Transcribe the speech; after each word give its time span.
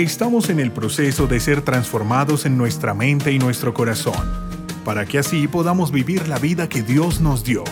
Estamos 0.00 0.48
en 0.48 0.60
el 0.60 0.72
proceso 0.72 1.26
de 1.26 1.38
ser 1.40 1.60
transformados 1.60 2.46
en 2.46 2.56
nuestra 2.56 2.94
mente 2.94 3.32
y 3.32 3.38
nuestro 3.38 3.74
corazón, 3.74 4.14
para 4.82 5.04
que 5.04 5.18
así 5.18 5.46
podamos 5.46 5.92
vivir 5.92 6.26
la 6.26 6.38
vida 6.38 6.70
que 6.70 6.80
Dios 6.80 7.20
nos 7.20 7.44
dio. 7.44 7.64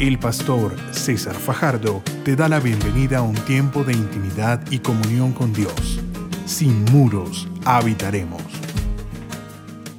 El 0.00 0.18
pastor 0.18 0.74
César 0.90 1.36
Fajardo 1.36 2.02
te 2.24 2.34
da 2.34 2.48
la 2.48 2.58
bienvenida 2.58 3.18
a 3.18 3.22
un 3.22 3.36
tiempo 3.36 3.84
de 3.84 3.92
intimidad 3.92 4.68
y 4.68 4.80
comunión 4.80 5.30
con 5.30 5.52
Dios. 5.52 6.00
Sin 6.44 6.84
muros 6.86 7.46
habitaremos. 7.64 8.42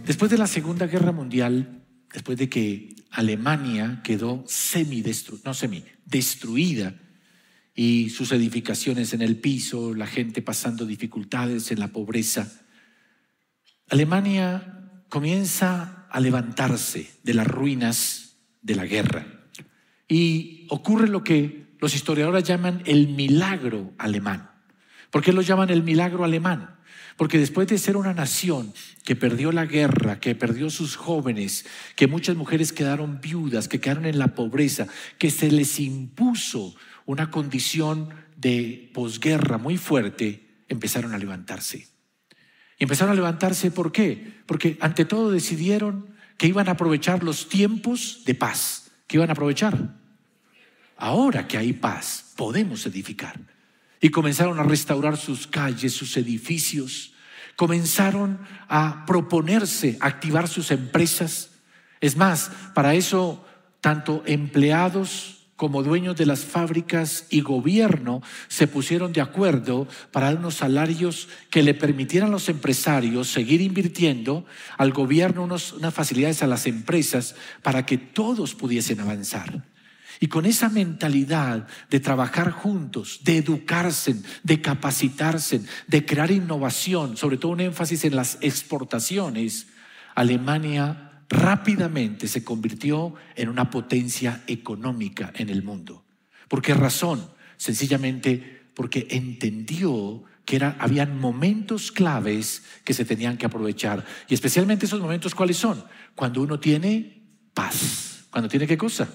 Después 0.05 0.29
de 0.29 0.39
la 0.39 0.47
Segunda 0.47 0.87
Guerra 0.87 1.13
Mundial, 1.13 1.85
después 2.11 2.37
de 2.37 2.49
que 2.49 2.95
Alemania 3.11 4.01
quedó 4.03 4.43
semi 4.45 5.01
no 5.45 5.53
semi, 5.53 5.85
destruida 6.05 6.95
y 7.81 8.09
sus 8.09 8.33
edificaciones 8.33 9.13
en 9.13 9.21
el 9.21 9.37
piso, 9.37 9.93
la 9.93 10.05
gente 10.05 10.41
pasando 10.41 10.85
dificultades 10.85 11.71
en 11.71 11.79
la 11.79 11.87
pobreza, 11.87 12.51
Alemania 13.87 15.05
comienza 15.07 16.05
a 16.11 16.19
levantarse 16.19 17.09
de 17.23 17.33
las 17.33 17.47
ruinas 17.47 18.35
de 18.61 18.75
la 18.75 18.85
guerra 18.85 19.25
y 20.09 20.67
ocurre 20.67 21.07
lo 21.07 21.23
que 21.23 21.67
los 21.79 21.95
historiadores 21.95 22.43
llaman 22.43 22.83
el 22.85 23.07
milagro 23.07 23.93
alemán. 23.97 24.51
¿Por 25.09 25.23
qué 25.23 25.31
lo 25.31 25.41
llaman 25.41 25.69
el 25.69 25.81
milagro 25.81 26.25
alemán? 26.25 26.75
Porque 27.15 27.37
después 27.37 27.69
de 27.69 27.77
ser 27.77 27.95
una 27.95 28.13
nación 28.13 28.73
que 29.05 29.15
perdió 29.15 29.53
la 29.53 29.65
guerra, 29.65 30.19
que 30.19 30.35
perdió 30.35 30.69
sus 30.69 30.97
jóvenes, 30.97 31.65
que 31.95 32.07
muchas 32.07 32.35
mujeres 32.35 32.73
quedaron 32.73 33.21
viudas, 33.21 33.69
que 33.69 33.79
quedaron 33.79 34.05
en 34.05 34.19
la 34.19 34.35
pobreza, 34.35 34.87
que 35.17 35.31
se 35.31 35.49
les 35.49 35.79
impuso 35.79 36.75
una 37.09 37.31
condición 37.31 38.09
de 38.37 38.91
posguerra 38.93 39.57
muy 39.57 39.77
fuerte, 39.77 40.63
empezaron 40.67 41.15
a 41.15 41.17
levantarse. 41.17 41.87
Y 42.77 42.83
empezaron 42.83 43.13
a 43.13 43.15
levantarse, 43.15 43.71
¿por 43.71 43.91
qué? 43.91 44.43
Porque 44.45 44.77
ante 44.79 45.05
todo 45.05 45.31
decidieron 45.31 46.13
que 46.37 46.45
iban 46.45 46.67
a 46.67 46.73
aprovechar 46.73 47.23
los 47.23 47.49
tiempos 47.49 48.21
de 48.27 48.35
paz. 48.35 48.91
¿Qué 49.07 49.17
iban 49.17 49.29
a 49.29 49.31
aprovechar? 49.31 49.95
Ahora 50.97 51.47
que 51.47 51.57
hay 51.57 51.73
paz, 51.73 52.33
podemos 52.35 52.85
edificar 52.85 53.39
y 53.99 54.09
comenzaron 54.09 54.59
a 54.59 54.63
restaurar 54.63 55.17
sus 55.17 55.47
calles, 55.47 55.93
sus 55.93 56.15
edificios, 56.15 57.13
comenzaron 57.55 58.37
a 58.67 59.03
proponerse 59.07 59.97
activar 59.99 60.47
sus 60.47 60.69
empresas. 60.69 61.53
Es 62.01 62.15
más, 62.15 62.51
para 62.75 62.93
eso 62.93 63.43
tanto 63.81 64.21
empleados 64.27 65.38
como 65.59 65.83
dueños 65.83 66.15
de 66.15 66.25
las 66.25 66.45
fábricas 66.45 67.25
y 67.29 67.41
gobierno 67.41 68.21
se 68.47 68.65
pusieron 68.65 69.11
de 69.11 69.19
acuerdo 69.19 69.89
para 70.09 70.27
dar 70.27 70.37
unos 70.37 70.55
salarios 70.55 71.27
que 71.49 71.63
le 71.63 71.73
permitieran 71.73 72.29
a 72.29 72.31
los 72.31 72.47
empresarios 72.47 73.27
seguir 73.27 73.59
invirtiendo, 73.59 74.45
al 74.77 74.93
gobierno 74.93 75.43
unas 75.43 75.93
facilidades 75.93 76.43
a 76.43 76.47
las 76.47 76.65
empresas 76.65 77.35
para 77.61 77.85
que 77.85 77.97
todos 77.97 78.55
pudiesen 78.55 79.01
avanzar. 79.01 79.65
Y 80.21 80.27
con 80.27 80.45
esa 80.45 80.69
mentalidad 80.69 81.67
de 81.89 81.99
trabajar 81.99 82.51
juntos, 82.51 83.19
de 83.25 83.35
educarse, 83.35 84.15
de 84.43 84.61
capacitarse, 84.61 85.59
de 85.87 86.05
crear 86.05 86.31
innovación, 86.31 87.17
sobre 87.17 87.35
todo 87.35 87.51
un 87.51 87.59
énfasis 87.59 88.05
en 88.05 88.15
las 88.15 88.37
exportaciones, 88.39 89.67
Alemania 90.15 91.08
rápidamente 91.29 92.27
se 92.27 92.43
convirtió 92.43 93.13
en 93.35 93.49
una 93.49 93.69
potencia 93.69 94.43
económica 94.47 95.31
en 95.35 95.49
el 95.49 95.63
mundo. 95.63 96.03
¿Por 96.47 96.61
qué 96.61 96.73
razón? 96.73 97.29
Sencillamente 97.55 98.71
porque 98.73 99.07
entendió 99.11 100.23
que 100.43 100.55
era, 100.55 100.75
habían 100.79 101.19
momentos 101.19 101.91
claves 101.91 102.63
que 102.83 102.95
se 102.95 103.05
tenían 103.05 103.37
que 103.37 103.45
aprovechar. 103.45 104.03
Y 104.27 104.33
especialmente 104.33 104.87
esos 104.87 104.99
momentos, 104.99 105.35
¿cuáles 105.35 105.57
son? 105.57 105.83
Cuando 106.15 106.41
uno 106.41 106.59
tiene 106.59 107.21
paz. 107.53 108.25
¿Cuando 108.31 108.49
tiene 108.49 108.65
qué 108.65 108.77
cosa? 108.77 109.07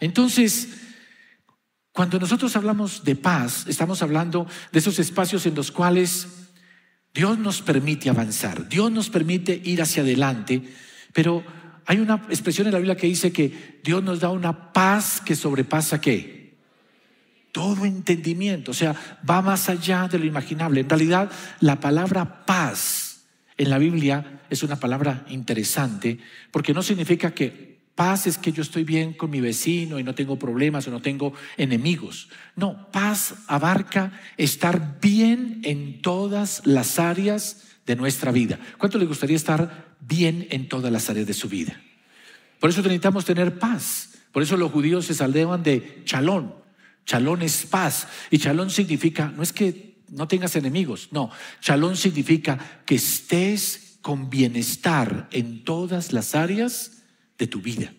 Entonces, 0.00 0.68
cuando 1.92 2.18
nosotros 2.18 2.54
hablamos 2.56 3.04
de 3.04 3.16
paz, 3.16 3.66
estamos 3.68 4.02
hablando 4.02 4.46
de 4.72 4.78
esos 4.78 4.98
espacios 4.98 5.44
en 5.46 5.54
los 5.54 5.70
cuales 5.70 6.35
Dios 7.16 7.38
nos 7.38 7.62
permite 7.62 8.10
avanzar, 8.10 8.68
Dios 8.68 8.92
nos 8.92 9.08
permite 9.08 9.58
ir 9.64 9.80
hacia 9.80 10.02
adelante, 10.02 10.62
pero 11.14 11.42
hay 11.86 11.98
una 11.98 12.16
expresión 12.28 12.66
en 12.66 12.74
la 12.74 12.78
Biblia 12.78 12.94
que 12.94 13.06
dice 13.06 13.32
que 13.32 13.80
Dios 13.82 14.02
nos 14.02 14.20
da 14.20 14.28
una 14.28 14.74
paz 14.74 15.22
que 15.24 15.34
sobrepasa 15.34 15.98
qué? 15.98 16.56
Todo 17.52 17.86
entendimiento, 17.86 18.72
o 18.72 18.74
sea, 18.74 18.94
va 19.28 19.40
más 19.40 19.70
allá 19.70 20.08
de 20.08 20.18
lo 20.18 20.26
imaginable. 20.26 20.80
En 20.80 20.90
realidad, 20.90 21.30
la 21.60 21.80
palabra 21.80 22.44
paz 22.44 23.24
en 23.56 23.70
la 23.70 23.78
Biblia 23.78 24.42
es 24.50 24.62
una 24.62 24.76
palabra 24.76 25.24
interesante 25.30 26.18
porque 26.50 26.74
no 26.74 26.82
significa 26.82 27.32
que 27.32 27.75
Paz 27.96 28.26
es 28.26 28.36
que 28.36 28.52
yo 28.52 28.60
estoy 28.60 28.84
bien 28.84 29.14
con 29.14 29.30
mi 29.30 29.40
vecino 29.40 29.98
y 29.98 30.04
no 30.04 30.14
tengo 30.14 30.38
problemas 30.38 30.86
o 30.86 30.90
no 30.90 31.00
tengo 31.00 31.32
enemigos. 31.56 32.28
No, 32.54 32.90
paz 32.92 33.34
abarca 33.46 34.20
estar 34.36 35.00
bien 35.00 35.62
en 35.64 36.02
todas 36.02 36.60
las 36.66 36.98
áreas 36.98 37.62
de 37.86 37.96
nuestra 37.96 38.32
vida. 38.32 38.60
¿Cuánto 38.76 38.98
le 38.98 39.06
gustaría 39.06 39.34
estar 39.34 39.96
bien 39.98 40.46
en 40.50 40.68
todas 40.68 40.92
las 40.92 41.08
áreas 41.08 41.26
de 41.26 41.32
su 41.32 41.48
vida? 41.48 41.80
Por 42.60 42.68
eso 42.68 42.82
necesitamos 42.82 43.24
tener 43.24 43.58
paz. 43.58 44.10
Por 44.30 44.42
eso 44.42 44.58
los 44.58 44.72
judíos 44.72 45.06
se 45.06 45.14
saldeban 45.14 45.62
de 45.62 46.02
chalón. 46.04 46.54
Chalón 47.06 47.40
es 47.40 47.64
paz. 47.64 48.08
Y 48.30 48.36
chalón 48.36 48.68
significa, 48.68 49.32
no 49.34 49.42
es 49.42 49.54
que 49.54 50.02
no 50.10 50.28
tengas 50.28 50.54
enemigos, 50.54 51.08
no. 51.12 51.30
Chalón 51.62 51.96
significa 51.96 52.82
que 52.84 52.96
estés 52.96 53.98
con 54.02 54.28
bienestar 54.28 55.28
en 55.32 55.64
todas 55.64 56.12
las 56.12 56.34
áreas 56.34 56.95
de 57.38 57.46
tu 57.46 57.60
vida. 57.60 57.92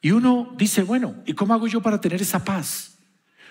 Y 0.00 0.12
uno 0.12 0.54
dice, 0.56 0.82
bueno, 0.82 1.16
¿y 1.26 1.34
cómo 1.34 1.54
hago 1.54 1.66
yo 1.66 1.82
para 1.82 2.00
tener 2.00 2.22
esa 2.22 2.44
paz? 2.44 2.98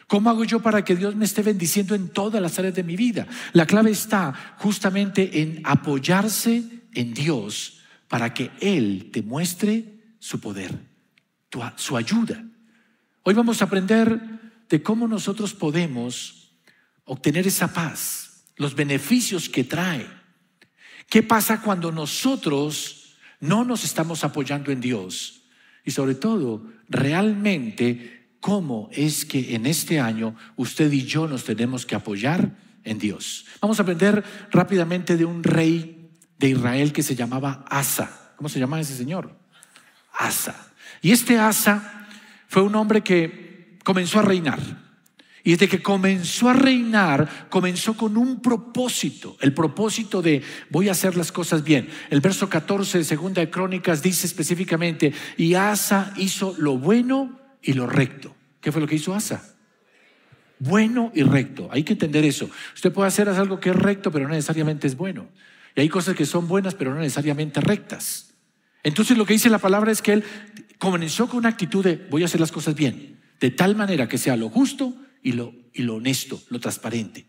¿Cómo 0.07 0.31
hago 0.31 0.43
yo 0.43 0.59
para 0.59 0.83
que 0.83 0.95
Dios 0.95 1.15
me 1.15 1.25
esté 1.25 1.43
bendiciendo 1.43 1.93
en 1.93 2.09
todas 2.09 2.41
las 2.41 2.57
áreas 2.57 2.73
de 2.73 2.83
mi 2.83 2.95
vida? 2.95 3.27
La 3.53 3.67
clave 3.67 3.91
está 3.91 4.55
justamente 4.57 5.41
en 5.41 5.61
apoyarse 5.63 6.63
en 6.93 7.13
Dios 7.13 7.81
para 8.07 8.33
que 8.33 8.49
Él 8.59 9.11
te 9.13 9.21
muestre 9.21 9.99
su 10.17 10.39
poder, 10.39 10.79
su 11.75 11.95
ayuda. 11.95 12.43
Hoy 13.21 13.35
vamos 13.35 13.61
a 13.61 13.65
aprender 13.65 14.19
de 14.67 14.81
cómo 14.81 15.07
nosotros 15.07 15.53
podemos 15.53 16.53
obtener 17.05 17.45
esa 17.45 17.71
paz, 17.71 18.45
los 18.55 18.73
beneficios 18.73 19.47
que 19.47 19.63
trae. 19.63 20.07
¿Qué 21.07 21.21
pasa 21.21 21.61
cuando 21.61 21.91
nosotros 21.91 22.98
no 23.39 23.63
nos 23.63 23.83
estamos 23.83 24.23
apoyando 24.23 24.71
en 24.71 24.81
Dios. 24.81 25.43
Y 25.85 25.91
sobre 25.91 26.15
todo, 26.15 26.65
realmente, 26.87 28.35
cómo 28.39 28.89
es 28.91 29.25
que 29.25 29.55
en 29.55 29.65
este 29.65 29.99
año 29.99 30.35
usted 30.55 30.91
y 30.91 31.03
yo 31.03 31.27
nos 31.27 31.43
tenemos 31.43 31.85
que 31.85 31.95
apoyar 31.95 32.57
en 32.83 32.99
Dios. 32.99 33.45
Vamos 33.61 33.79
a 33.79 33.83
aprender 33.83 34.23
rápidamente 34.51 35.17
de 35.17 35.25
un 35.25 35.43
rey 35.43 36.11
de 36.37 36.49
Israel 36.49 36.93
que 36.93 37.03
se 37.03 37.15
llamaba 37.15 37.65
Asa. 37.69 38.33
¿Cómo 38.35 38.49
se 38.49 38.59
llama 38.59 38.79
ese 38.79 38.95
señor? 38.95 39.37
Asa. 40.13 40.73
Y 41.01 41.11
este 41.11 41.37
Asa 41.37 42.07
fue 42.47 42.61
un 42.61 42.75
hombre 42.75 43.01
que 43.01 43.77
comenzó 43.83 44.19
a 44.19 44.23
reinar. 44.23 44.59
Y 45.49 45.53
desde 45.53 45.67
que 45.67 45.81
comenzó 45.81 46.47
a 46.47 46.53
reinar, 46.53 47.47
comenzó 47.49 47.97
con 47.97 48.17
un 48.17 48.39
propósito, 48.39 49.35
el 49.41 49.51
propósito 49.51 50.21
de 50.21 50.43
voy 50.69 50.89
a 50.89 50.91
hacer 50.91 51.17
las 51.17 51.31
cosas 51.31 51.63
bien. 51.63 51.89
El 52.11 52.21
verso 52.21 52.47
14 52.47 52.99
de 52.99 53.03
Segunda 53.03 53.41
de 53.41 53.49
Crónicas 53.49 54.03
dice 54.03 54.27
específicamente, 54.27 55.11
y 55.37 55.55
Asa 55.55 56.13
hizo 56.17 56.53
lo 56.59 56.77
bueno 56.77 57.39
y 57.63 57.73
lo 57.73 57.87
recto. 57.87 58.35
¿Qué 58.61 58.71
fue 58.71 58.79
lo 58.79 58.85
que 58.85 58.93
hizo 58.93 59.15
Asa? 59.15 59.55
Bueno 60.59 61.11
y 61.15 61.23
recto. 61.23 61.67
Hay 61.71 61.81
que 61.81 61.93
entender 61.93 62.25
eso. 62.25 62.47
Usted 62.75 62.93
puede 62.93 63.07
hacer 63.07 63.27
algo 63.27 63.59
que 63.59 63.71
es 63.71 63.75
recto, 63.75 64.11
pero 64.11 64.27
no 64.27 64.35
necesariamente 64.35 64.85
es 64.85 64.95
bueno. 64.95 65.29
Y 65.75 65.81
hay 65.81 65.89
cosas 65.89 66.15
que 66.15 66.27
son 66.27 66.47
buenas, 66.47 66.75
pero 66.75 66.93
no 66.93 66.99
necesariamente 66.99 67.59
rectas. 67.59 68.35
Entonces 68.83 69.17
lo 69.17 69.25
que 69.25 69.33
dice 69.33 69.49
la 69.49 69.57
palabra 69.57 69.91
es 69.91 70.03
que 70.03 70.13
él 70.13 70.23
comenzó 70.77 71.27
con 71.27 71.39
una 71.39 71.49
actitud 71.49 71.83
de 71.83 72.05
voy 72.11 72.21
a 72.21 72.25
hacer 72.25 72.39
las 72.39 72.51
cosas 72.51 72.75
bien, 72.75 73.19
de 73.39 73.49
tal 73.49 73.75
manera 73.75 74.07
que 74.07 74.19
sea 74.19 74.37
lo 74.37 74.49
justo, 74.49 74.93
y 75.23 75.33
lo, 75.33 75.53
y 75.73 75.83
lo 75.83 75.95
honesto, 75.95 76.41
lo 76.49 76.59
transparente. 76.59 77.25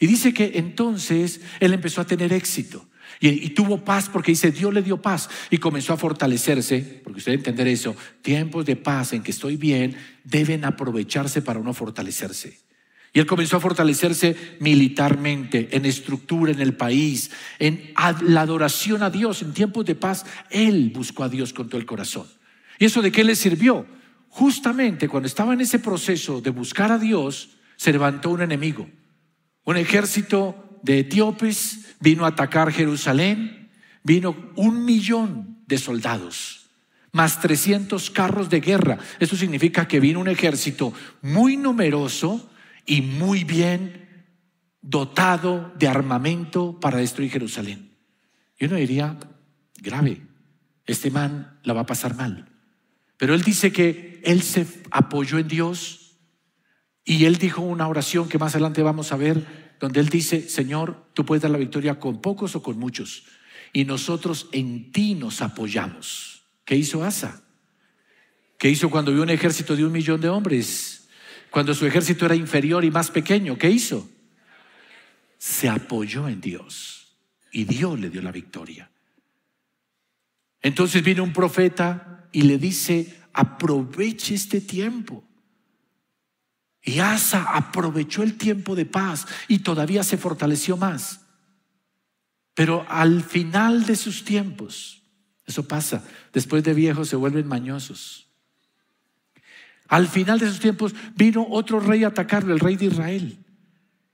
Y 0.00 0.06
dice 0.06 0.34
que 0.34 0.52
entonces 0.54 1.40
él 1.60 1.72
empezó 1.72 2.00
a 2.00 2.06
tener 2.06 2.32
éxito. 2.32 2.88
Y, 3.20 3.50
tuvo 3.50 3.82
paz 3.82 4.10
porque 4.12 4.32
dice, 4.32 4.50
Dios 4.50 4.74
le 4.74 4.82
dio 4.82 5.00
paz 5.00 5.30
y 5.50 5.58
comenzó 5.58 5.94
a 5.94 5.96
fortalecerse, 5.96 7.00
porque 7.02 7.18
usted 7.18 7.32
entender 7.32 7.66
eso, 7.66 7.96
tiempos 8.20 8.66
de 8.66 8.76
paz 8.76 9.14
en 9.14 9.22
que 9.22 9.30
estoy 9.30 9.56
bien 9.56 9.96
deben 10.24 10.64
aprovecharse 10.64 11.40
para 11.40 11.58
uno 11.58 11.72
fortalecerse. 11.72 12.58
Y 13.14 13.20
él 13.20 13.26
comenzó 13.26 13.56
a 13.56 13.60
fortalecerse 13.60 14.36
militarmente, 14.60 15.68
en 15.74 15.86
estructura 15.86 16.52
en 16.52 16.60
el 16.60 16.74
país, 16.74 17.30
en 17.58 17.94
la 18.22 18.42
adoración 18.42 19.02
a 19.02 19.08
Dios, 19.08 19.40
en 19.40 19.54
tiempos 19.54 19.86
de 19.86 19.94
paz, 19.94 20.26
él 20.50 20.90
buscó 20.94 21.24
a 21.24 21.30
Dios 21.30 21.54
con 21.54 21.70
todo 21.70 21.80
el 21.80 21.86
corazón. 21.86 22.26
¿Y 22.78 22.84
eso 22.84 23.00
de 23.00 23.10
qué 23.10 23.24
le 23.24 23.34
sirvió? 23.34 23.86
Justamente 24.36 25.08
cuando 25.08 25.28
estaba 25.28 25.54
en 25.54 25.62
ese 25.62 25.78
proceso 25.78 26.42
de 26.42 26.50
buscar 26.50 26.92
a 26.92 26.98
Dios, 26.98 27.56
se 27.76 27.90
levantó 27.90 28.28
un 28.28 28.42
enemigo. 28.42 28.86
Un 29.64 29.78
ejército 29.78 30.78
de 30.82 30.98
etíopes 30.98 31.96
vino 32.00 32.26
a 32.26 32.28
atacar 32.28 32.70
Jerusalén, 32.70 33.70
vino 34.02 34.36
un 34.56 34.84
millón 34.84 35.62
de 35.66 35.78
soldados, 35.78 36.66
más 37.12 37.40
300 37.40 38.10
carros 38.10 38.50
de 38.50 38.60
guerra. 38.60 38.98
Eso 39.20 39.36
significa 39.36 39.88
que 39.88 40.00
vino 40.00 40.20
un 40.20 40.28
ejército 40.28 40.92
muy 41.22 41.56
numeroso 41.56 42.50
y 42.84 43.00
muy 43.00 43.42
bien 43.44 44.26
dotado 44.82 45.72
de 45.78 45.88
armamento 45.88 46.78
para 46.78 46.98
destruir 46.98 47.30
Jerusalén. 47.30 47.96
Y 48.58 48.66
uno 48.66 48.76
diría, 48.76 49.16
grave, 49.80 50.20
este 50.84 51.10
man 51.10 51.58
la 51.62 51.72
va 51.72 51.80
a 51.80 51.86
pasar 51.86 52.14
mal. 52.14 52.55
Pero 53.16 53.34
él 53.34 53.42
dice 53.42 53.72
que 53.72 54.20
él 54.24 54.42
se 54.42 54.66
apoyó 54.90 55.38
en 55.38 55.48
Dios 55.48 56.18
y 57.04 57.24
él 57.24 57.36
dijo 57.36 57.62
una 57.62 57.88
oración 57.88 58.28
que 58.28 58.38
más 58.38 58.54
adelante 58.54 58.82
vamos 58.82 59.12
a 59.12 59.16
ver, 59.16 59.76
donde 59.78 60.00
él 60.00 60.08
dice, 60.08 60.48
Señor, 60.48 61.06
tú 61.14 61.24
puedes 61.24 61.42
dar 61.42 61.50
la 61.50 61.58
victoria 61.58 62.00
con 62.00 62.20
pocos 62.20 62.56
o 62.56 62.62
con 62.62 62.78
muchos. 62.78 63.24
Y 63.72 63.84
nosotros 63.84 64.48
en 64.52 64.90
ti 64.90 65.14
nos 65.14 65.40
apoyamos. 65.40 66.42
¿Qué 66.64 66.74
hizo 66.74 67.04
Asa? 67.04 67.44
¿Qué 68.58 68.70
hizo 68.70 68.90
cuando 68.90 69.12
vio 69.12 69.22
un 69.22 69.30
ejército 69.30 69.76
de 69.76 69.84
un 69.84 69.92
millón 69.92 70.20
de 70.20 70.28
hombres? 70.28 71.08
Cuando 71.50 71.74
su 71.74 71.86
ejército 71.86 72.26
era 72.26 72.34
inferior 72.34 72.84
y 72.84 72.90
más 72.90 73.10
pequeño, 73.10 73.56
¿qué 73.56 73.70
hizo? 73.70 74.08
Se 75.38 75.68
apoyó 75.68 76.28
en 76.28 76.40
Dios 76.40 77.16
y 77.52 77.64
Dios 77.64 78.00
le 78.00 78.10
dio 78.10 78.20
la 78.20 78.32
victoria. 78.32 78.90
Entonces 80.60 81.04
viene 81.04 81.20
un 81.20 81.32
profeta 81.32 82.15
y 82.32 82.42
le 82.42 82.58
dice, 82.58 83.20
aproveche 83.32 84.34
este 84.34 84.60
tiempo. 84.60 85.24
Y 86.82 87.00
Asa 87.00 87.44
aprovechó 87.54 88.22
el 88.22 88.36
tiempo 88.36 88.76
de 88.76 88.86
paz 88.86 89.26
y 89.48 89.58
todavía 89.58 90.04
se 90.04 90.16
fortaleció 90.16 90.76
más. 90.76 91.20
Pero 92.54 92.86
al 92.88 93.22
final 93.22 93.84
de 93.84 93.96
sus 93.96 94.24
tiempos, 94.24 95.02
eso 95.44 95.66
pasa, 95.66 96.04
después 96.32 96.64
de 96.64 96.74
viejos 96.74 97.08
se 97.08 97.16
vuelven 97.16 97.46
mañosos. 97.46 98.28
Al 99.88 100.08
final 100.08 100.38
de 100.38 100.48
sus 100.48 100.60
tiempos 100.60 100.94
vino 101.14 101.46
otro 101.50 101.80
rey 101.80 102.04
a 102.04 102.08
atacarlo, 102.08 102.54
el 102.54 102.60
rey 102.60 102.76
de 102.76 102.86
Israel. 102.86 103.38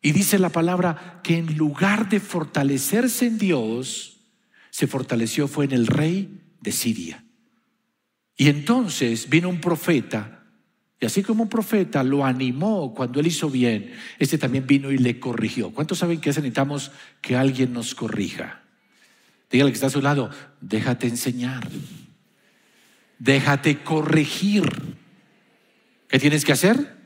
Y 0.03 0.12
dice 0.12 0.38
la 0.38 0.50
palabra 0.50 1.20
que 1.23 1.38
en 1.38 1.56
lugar 1.56 2.08
de 2.08 2.20
fortalecerse 2.20 3.26
en 3.26 3.38
Dios, 3.38 4.19
se 4.70 4.87
fortaleció 4.87 5.47
fue 5.47 5.67
en 5.67 5.73
el 5.73 5.87
rey 5.87 6.41
de 6.61 6.73
Siria. 6.73 7.25
Y 8.43 8.49
entonces 8.49 9.29
vino 9.29 9.49
un 9.49 9.61
profeta, 9.61 10.43
y 10.99 11.06
así 11.06 11.23
como 11.23 11.44
un 11.44 11.49
profeta 11.49 12.03
lo 12.03 12.25
animó 12.25 12.93
cuando 12.93 13.21
él 13.21 13.29
hizo 13.29 13.49
bien, 13.49 13.93
este 14.19 14.37
también 14.37 14.67
vino 14.67 14.91
y 14.91 14.99
le 14.99 15.21
corrigió. 15.21 15.71
¿Cuántos 15.71 15.99
saben 15.99 16.21
que 16.21 16.31
necesitamos 16.31 16.91
que 17.21 17.37
alguien 17.37 17.73
nos 17.73 17.94
corrija? 17.94 18.65
Dígale 19.49 19.71
que 19.71 19.77
está 19.77 19.87
a 19.87 19.91
su 19.91 20.03
lado, 20.03 20.29
déjate 20.61 21.06
enseñar, 21.06 21.69
déjate 23.21 23.85
corregir. 23.85 24.65
¿Qué 26.09 26.19
tienes 26.19 26.44
que 26.44 26.50
hacer? 26.50 26.97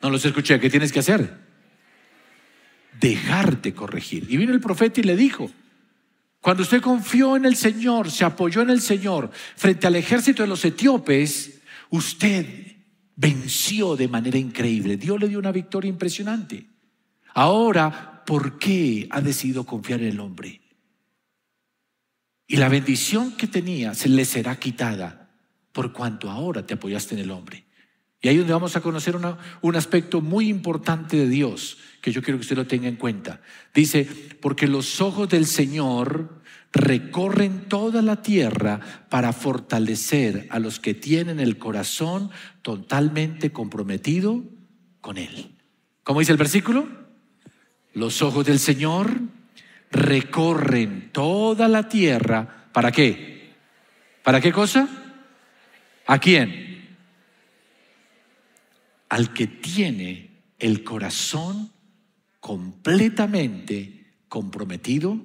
No 0.00 0.08
los 0.08 0.24
escuché, 0.24 0.58
¿qué 0.58 0.70
tienes 0.70 0.90
que 0.90 1.00
hacer? 1.00 1.36
Dejarte 2.98 3.74
corregir. 3.74 4.24
Y 4.30 4.38
vino 4.38 4.54
el 4.54 4.60
profeta 4.60 5.00
y 5.00 5.04
le 5.04 5.16
dijo, 5.16 5.50
cuando 6.44 6.62
usted 6.62 6.82
confió 6.82 7.36
en 7.36 7.46
el 7.46 7.56
Señor, 7.56 8.10
se 8.10 8.22
apoyó 8.22 8.60
en 8.60 8.68
el 8.68 8.82
Señor 8.82 9.30
frente 9.56 9.86
al 9.86 9.96
ejército 9.96 10.42
de 10.42 10.48
los 10.50 10.62
etíopes, 10.62 11.62
usted 11.88 12.76
venció 13.16 13.96
de 13.96 14.08
manera 14.08 14.36
increíble. 14.36 14.98
Dios 14.98 15.18
le 15.18 15.28
dio 15.28 15.38
una 15.38 15.52
victoria 15.52 15.88
impresionante. 15.88 16.66
Ahora, 17.32 18.22
¿por 18.26 18.58
qué 18.58 19.08
ha 19.10 19.22
decidido 19.22 19.64
confiar 19.64 20.02
en 20.02 20.08
el 20.08 20.20
hombre? 20.20 20.60
Y 22.46 22.58
la 22.58 22.68
bendición 22.68 23.38
que 23.38 23.46
tenía 23.46 23.94
se 23.94 24.10
le 24.10 24.26
será 24.26 24.56
quitada 24.56 25.30
por 25.72 25.94
cuanto 25.94 26.30
ahora 26.30 26.66
te 26.66 26.74
apoyaste 26.74 27.14
en 27.14 27.22
el 27.22 27.30
hombre. 27.30 27.64
Y 28.20 28.28
ahí 28.28 28.34
es 28.34 28.40
donde 28.40 28.52
vamos 28.52 28.76
a 28.76 28.82
conocer 28.82 29.16
un 29.62 29.76
aspecto 29.76 30.20
muy 30.20 30.50
importante 30.50 31.16
de 31.16 31.26
Dios, 31.26 31.78
que 32.04 32.12
yo 32.12 32.20
quiero 32.20 32.36
que 32.36 32.42
usted 32.42 32.56
lo 32.56 32.66
tenga 32.66 32.86
en 32.86 32.96
cuenta. 32.96 33.40
Dice, 33.72 34.06
porque 34.42 34.66
los 34.66 35.00
ojos 35.00 35.26
del 35.26 35.46
Señor 35.46 36.42
recorren 36.70 37.66
toda 37.66 38.02
la 38.02 38.20
tierra 38.20 38.78
para 39.08 39.32
fortalecer 39.32 40.46
a 40.50 40.58
los 40.58 40.80
que 40.80 40.92
tienen 40.92 41.40
el 41.40 41.56
corazón 41.56 42.30
totalmente 42.60 43.52
comprometido 43.52 44.44
con 45.00 45.16
Él. 45.16 45.54
¿Cómo 46.02 46.20
dice 46.20 46.32
el 46.32 46.36
versículo? 46.36 46.86
Los 47.94 48.20
ojos 48.20 48.44
del 48.44 48.58
Señor 48.58 49.22
recorren 49.90 51.08
toda 51.10 51.68
la 51.68 51.88
tierra. 51.88 52.68
¿Para 52.70 52.92
qué? 52.92 53.54
¿Para 54.22 54.42
qué 54.42 54.52
cosa? 54.52 54.86
¿A 56.06 56.18
quién? 56.18 56.86
Al 59.08 59.32
que 59.32 59.46
tiene 59.46 60.42
el 60.58 60.84
corazón 60.84 61.72
completamente 62.44 64.04
comprometido 64.28 65.18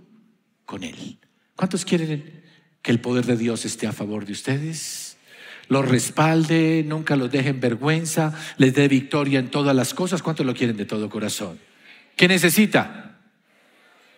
con 0.64 0.86
Él. 0.86 1.20
¿Cuántos 1.54 1.84
quieren 1.84 2.46
que 2.82 2.92
el 2.92 3.02
poder 3.02 3.26
de 3.26 3.36
Dios 3.36 3.66
esté 3.66 3.88
a 3.88 3.92
favor 3.92 4.26
de 4.26 4.32
ustedes? 4.32 5.18
Los 5.68 5.86
respalde, 5.86 6.82
nunca 6.88 7.18
los 7.18 7.30
deje 7.30 7.50
en 7.50 7.60
vergüenza, 7.60 8.34
les 8.56 8.74
dé 8.74 8.88
victoria 8.88 9.40
en 9.40 9.52
todas 9.52 9.76
las 9.76 9.94
cosas. 9.94 10.22
¿Cuántos 10.22 10.46
lo 10.46 10.54
quieren 10.54 10.78
de 10.78 10.86
todo 10.86 11.10
corazón? 11.10 11.60
¿Qué 12.16 12.30
necesita? 12.30 13.20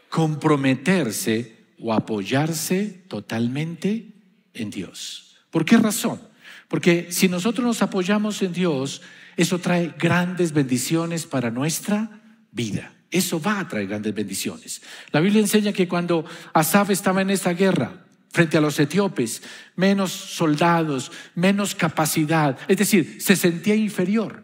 Comprometerse 0.07 1.57
o 1.79 1.93
apoyarse 1.93 3.03
totalmente 3.07 4.13
en 4.53 4.69
Dios. 4.69 5.37
¿Por 5.49 5.65
qué 5.65 5.77
razón? 5.77 6.21
Porque 6.67 7.07
si 7.09 7.29
nosotros 7.29 7.65
nos 7.65 7.81
apoyamos 7.81 8.43
en 8.43 8.53
Dios, 8.53 9.01
eso 9.37 9.57
trae 9.57 9.91
grandes 9.97 10.51
bendiciones 10.51 11.25
para 11.25 11.49
nuestra 11.49 12.20
vida. 12.51 12.93
Eso 13.09 13.41
va 13.41 13.59
a 13.59 13.67
traer 13.67 13.87
grandes 13.87 14.13
bendiciones. 14.13 14.81
La 15.11 15.19
Biblia 15.19 15.41
enseña 15.41 15.73
que 15.73 15.87
cuando 15.87 16.25
Asaf 16.53 16.89
estaba 16.89 17.21
en 17.21 17.29
esta 17.29 17.53
guerra 17.53 18.05
frente 18.29 18.57
a 18.57 18.61
los 18.61 18.79
etíopes, 18.79 19.43
menos 19.75 20.11
soldados, 20.11 21.11
menos 21.35 21.75
capacidad, 21.75 22.57
es 22.69 22.77
decir, 22.77 23.21
se 23.21 23.35
sentía 23.35 23.75
inferior. 23.75 24.43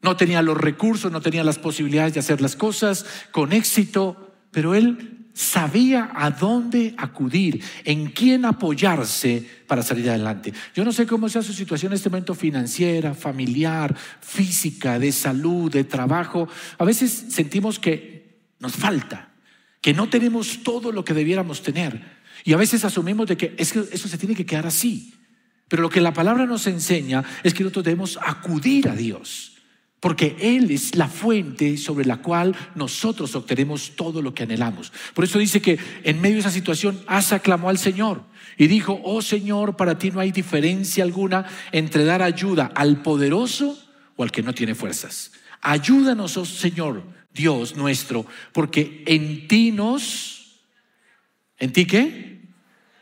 No 0.00 0.16
tenía 0.16 0.42
los 0.42 0.56
recursos, 0.56 1.10
no 1.10 1.20
tenía 1.20 1.42
las 1.42 1.58
posibilidades 1.58 2.14
de 2.14 2.20
hacer 2.20 2.40
las 2.40 2.54
cosas 2.54 3.06
con 3.32 3.52
éxito, 3.52 4.34
pero 4.52 4.74
él 4.74 5.23
sabía 5.34 6.10
a 6.14 6.30
dónde 6.30 6.94
acudir, 6.96 7.62
en 7.84 8.06
quién 8.06 8.44
apoyarse 8.44 9.44
para 9.66 9.82
salir 9.82 10.08
adelante. 10.08 10.54
Yo 10.74 10.84
no 10.84 10.92
sé 10.92 11.06
cómo 11.06 11.28
sea 11.28 11.42
su 11.42 11.52
situación 11.52 11.92
en 11.92 11.96
este 11.96 12.08
momento 12.08 12.34
financiera, 12.34 13.14
familiar, 13.14 13.94
física, 14.20 14.98
de 14.98 15.10
salud, 15.10 15.70
de 15.70 15.84
trabajo. 15.84 16.48
A 16.78 16.84
veces 16.84 17.26
sentimos 17.30 17.80
que 17.80 18.38
nos 18.60 18.74
falta, 18.76 19.34
que 19.80 19.92
no 19.92 20.08
tenemos 20.08 20.62
todo 20.62 20.92
lo 20.92 21.04
que 21.04 21.14
debiéramos 21.14 21.62
tener. 21.62 22.14
Y 22.44 22.52
a 22.52 22.56
veces 22.56 22.84
asumimos 22.84 23.26
de 23.26 23.36
que, 23.36 23.56
que 23.56 23.62
eso 23.62 24.08
se 24.08 24.18
tiene 24.18 24.36
que 24.36 24.46
quedar 24.46 24.66
así. 24.66 25.14
Pero 25.66 25.82
lo 25.82 25.90
que 25.90 26.00
la 26.00 26.12
palabra 26.12 26.46
nos 26.46 26.68
enseña 26.68 27.24
es 27.42 27.54
que 27.54 27.64
nosotros 27.64 27.86
debemos 27.86 28.18
acudir 28.22 28.88
a 28.88 28.94
Dios 28.94 29.53
porque 30.04 30.36
Él 30.38 30.70
es 30.70 30.96
la 30.96 31.08
fuente 31.08 31.78
sobre 31.78 32.04
la 32.04 32.18
cual 32.18 32.54
nosotros 32.74 33.34
obtenemos 33.36 33.92
todo 33.96 34.20
lo 34.20 34.34
que 34.34 34.42
anhelamos. 34.42 34.92
Por 35.14 35.24
eso 35.24 35.38
dice 35.38 35.62
que 35.62 35.78
en 36.02 36.20
medio 36.20 36.34
de 36.34 36.40
esa 36.40 36.50
situación 36.50 37.00
Asa 37.06 37.38
clamó 37.38 37.70
al 37.70 37.78
Señor 37.78 38.22
y 38.58 38.66
dijo, 38.66 39.00
oh 39.02 39.22
Señor, 39.22 39.76
para 39.76 39.96
ti 39.96 40.10
no 40.10 40.20
hay 40.20 40.30
diferencia 40.30 41.02
alguna 41.04 41.46
entre 41.72 42.04
dar 42.04 42.20
ayuda 42.20 42.70
al 42.74 43.00
poderoso 43.00 43.82
o 44.16 44.22
al 44.22 44.30
que 44.30 44.42
no 44.42 44.52
tiene 44.52 44.74
fuerzas. 44.74 45.32
Ayúdanos, 45.62 46.36
oh 46.36 46.44
Señor, 46.44 47.02
Dios 47.32 47.74
nuestro, 47.74 48.26
porque 48.52 49.04
en 49.06 49.48
ti 49.48 49.72
nos, 49.72 50.60
¿en 51.58 51.72
ti 51.72 51.86
qué? 51.86 52.42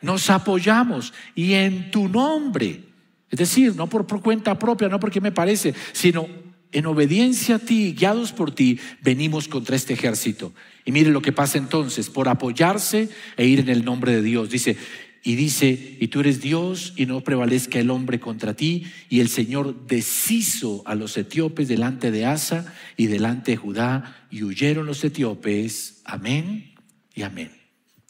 Nos 0.02 0.30
apoyamos 0.30 1.12
y 1.34 1.54
en 1.54 1.90
tu 1.90 2.08
nombre. 2.08 2.84
Es 3.28 3.40
decir, 3.40 3.74
no 3.74 3.88
por, 3.88 4.06
por 4.06 4.22
cuenta 4.22 4.56
propia, 4.56 4.88
no 4.88 5.00
porque 5.00 5.20
me 5.20 5.32
parece, 5.32 5.74
sino 5.92 6.41
en 6.72 6.86
obediencia 6.86 7.56
a 7.56 7.58
ti, 7.58 7.94
guiados 7.96 8.32
por 8.32 8.54
ti, 8.54 8.80
venimos 9.02 9.46
contra 9.46 9.76
este 9.76 9.92
ejército. 9.92 10.52
Y 10.84 10.92
mire 10.92 11.10
lo 11.10 11.22
que 11.22 11.32
pasa 11.32 11.58
entonces, 11.58 12.10
por 12.10 12.28
apoyarse 12.28 13.08
e 13.36 13.46
ir 13.46 13.60
en 13.60 13.68
el 13.68 13.84
nombre 13.84 14.14
de 14.14 14.22
Dios. 14.22 14.50
Dice, 14.50 14.76
y 15.22 15.36
dice, 15.36 15.96
y 16.00 16.08
tú 16.08 16.20
eres 16.20 16.40
Dios 16.40 16.94
y 16.96 17.06
no 17.06 17.20
prevalezca 17.20 17.78
el 17.78 17.90
hombre 17.90 18.18
contra 18.18 18.54
ti. 18.54 18.86
Y 19.08 19.20
el 19.20 19.28
Señor 19.28 19.86
deshizo 19.86 20.82
a 20.84 20.94
los 20.94 21.16
etíopes 21.16 21.68
delante 21.68 22.10
de 22.10 22.26
Asa 22.26 22.74
y 22.96 23.06
delante 23.06 23.52
de 23.52 23.56
Judá, 23.56 24.26
y 24.30 24.42
huyeron 24.42 24.86
los 24.86 25.04
etíopes. 25.04 26.00
Amén 26.04 26.74
y 27.14 27.22
amén. 27.22 27.52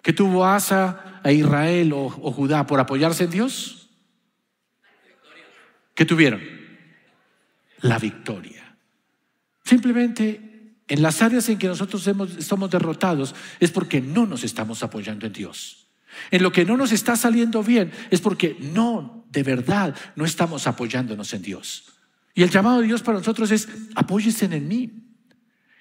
¿Qué 0.02 0.12
tuvo 0.12 0.46
Asa 0.46 1.20
a 1.22 1.32
Israel 1.32 1.92
o, 1.92 2.06
o 2.06 2.32
Judá 2.32 2.66
por 2.66 2.80
apoyarse 2.80 3.24
en 3.24 3.30
Dios? 3.30 3.90
¿Qué 5.94 6.06
tuvieron? 6.06 6.61
La 7.82 7.98
victoria. 7.98 8.76
Simplemente 9.64 10.52
en 10.88 11.02
las 11.02 11.22
áreas 11.22 11.48
en 11.48 11.58
que 11.58 11.68
nosotros 11.68 12.06
hemos, 12.06 12.32
somos 12.44 12.70
derrotados 12.70 13.34
es 13.60 13.70
porque 13.70 14.00
no 14.00 14.26
nos 14.26 14.44
estamos 14.44 14.82
apoyando 14.82 15.26
en 15.26 15.32
Dios. 15.32 15.86
En 16.30 16.42
lo 16.42 16.52
que 16.52 16.64
no 16.64 16.76
nos 16.76 16.92
está 16.92 17.16
saliendo 17.16 17.62
bien 17.62 17.92
es 18.10 18.20
porque 18.20 18.56
no, 18.60 19.24
de 19.30 19.42
verdad, 19.42 19.94
no 20.16 20.24
estamos 20.24 20.66
apoyándonos 20.66 21.32
en 21.32 21.42
Dios. 21.42 21.84
Y 22.34 22.42
el 22.42 22.50
llamado 22.50 22.80
de 22.80 22.86
Dios 22.86 23.02
para 23.02 23.18
nosotros 23.18 23.50
es 23.50 23.68
apóyese 23.94 24.46
en 24.46 24.68
mí. 24.68 24.90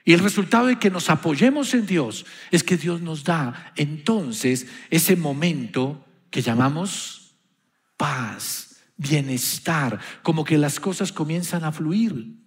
Y 0.04 0.14
el 0.14 0.20
resultado 0.20 0.68
de 0.68 0.80
que 0.80 0.90
nos 0.90 1.10
apoyemos 1.10 1.74
en 1.74 1.86
Dios 1.86 2.26
es 2.50 2.64
que 2.64 2.78
Dios 2.78 3.02
nos 3.02 3.24
da 3.24 3.74
entonces 3.76 4.68
ese 4.90 5.16
momento 5.16 6.06
que 6.30 6.42
llamamos 6.42 7.36
paz, 7.98 8.71
bienestar, 9.02 10.00
como 10.22 10.44
que 10.44 10.58
las 10.58 10.80
cosas 10.80 11.12
comienzan 11.12 11.64
a 11.64 11.72
fluir. 11.72 12.38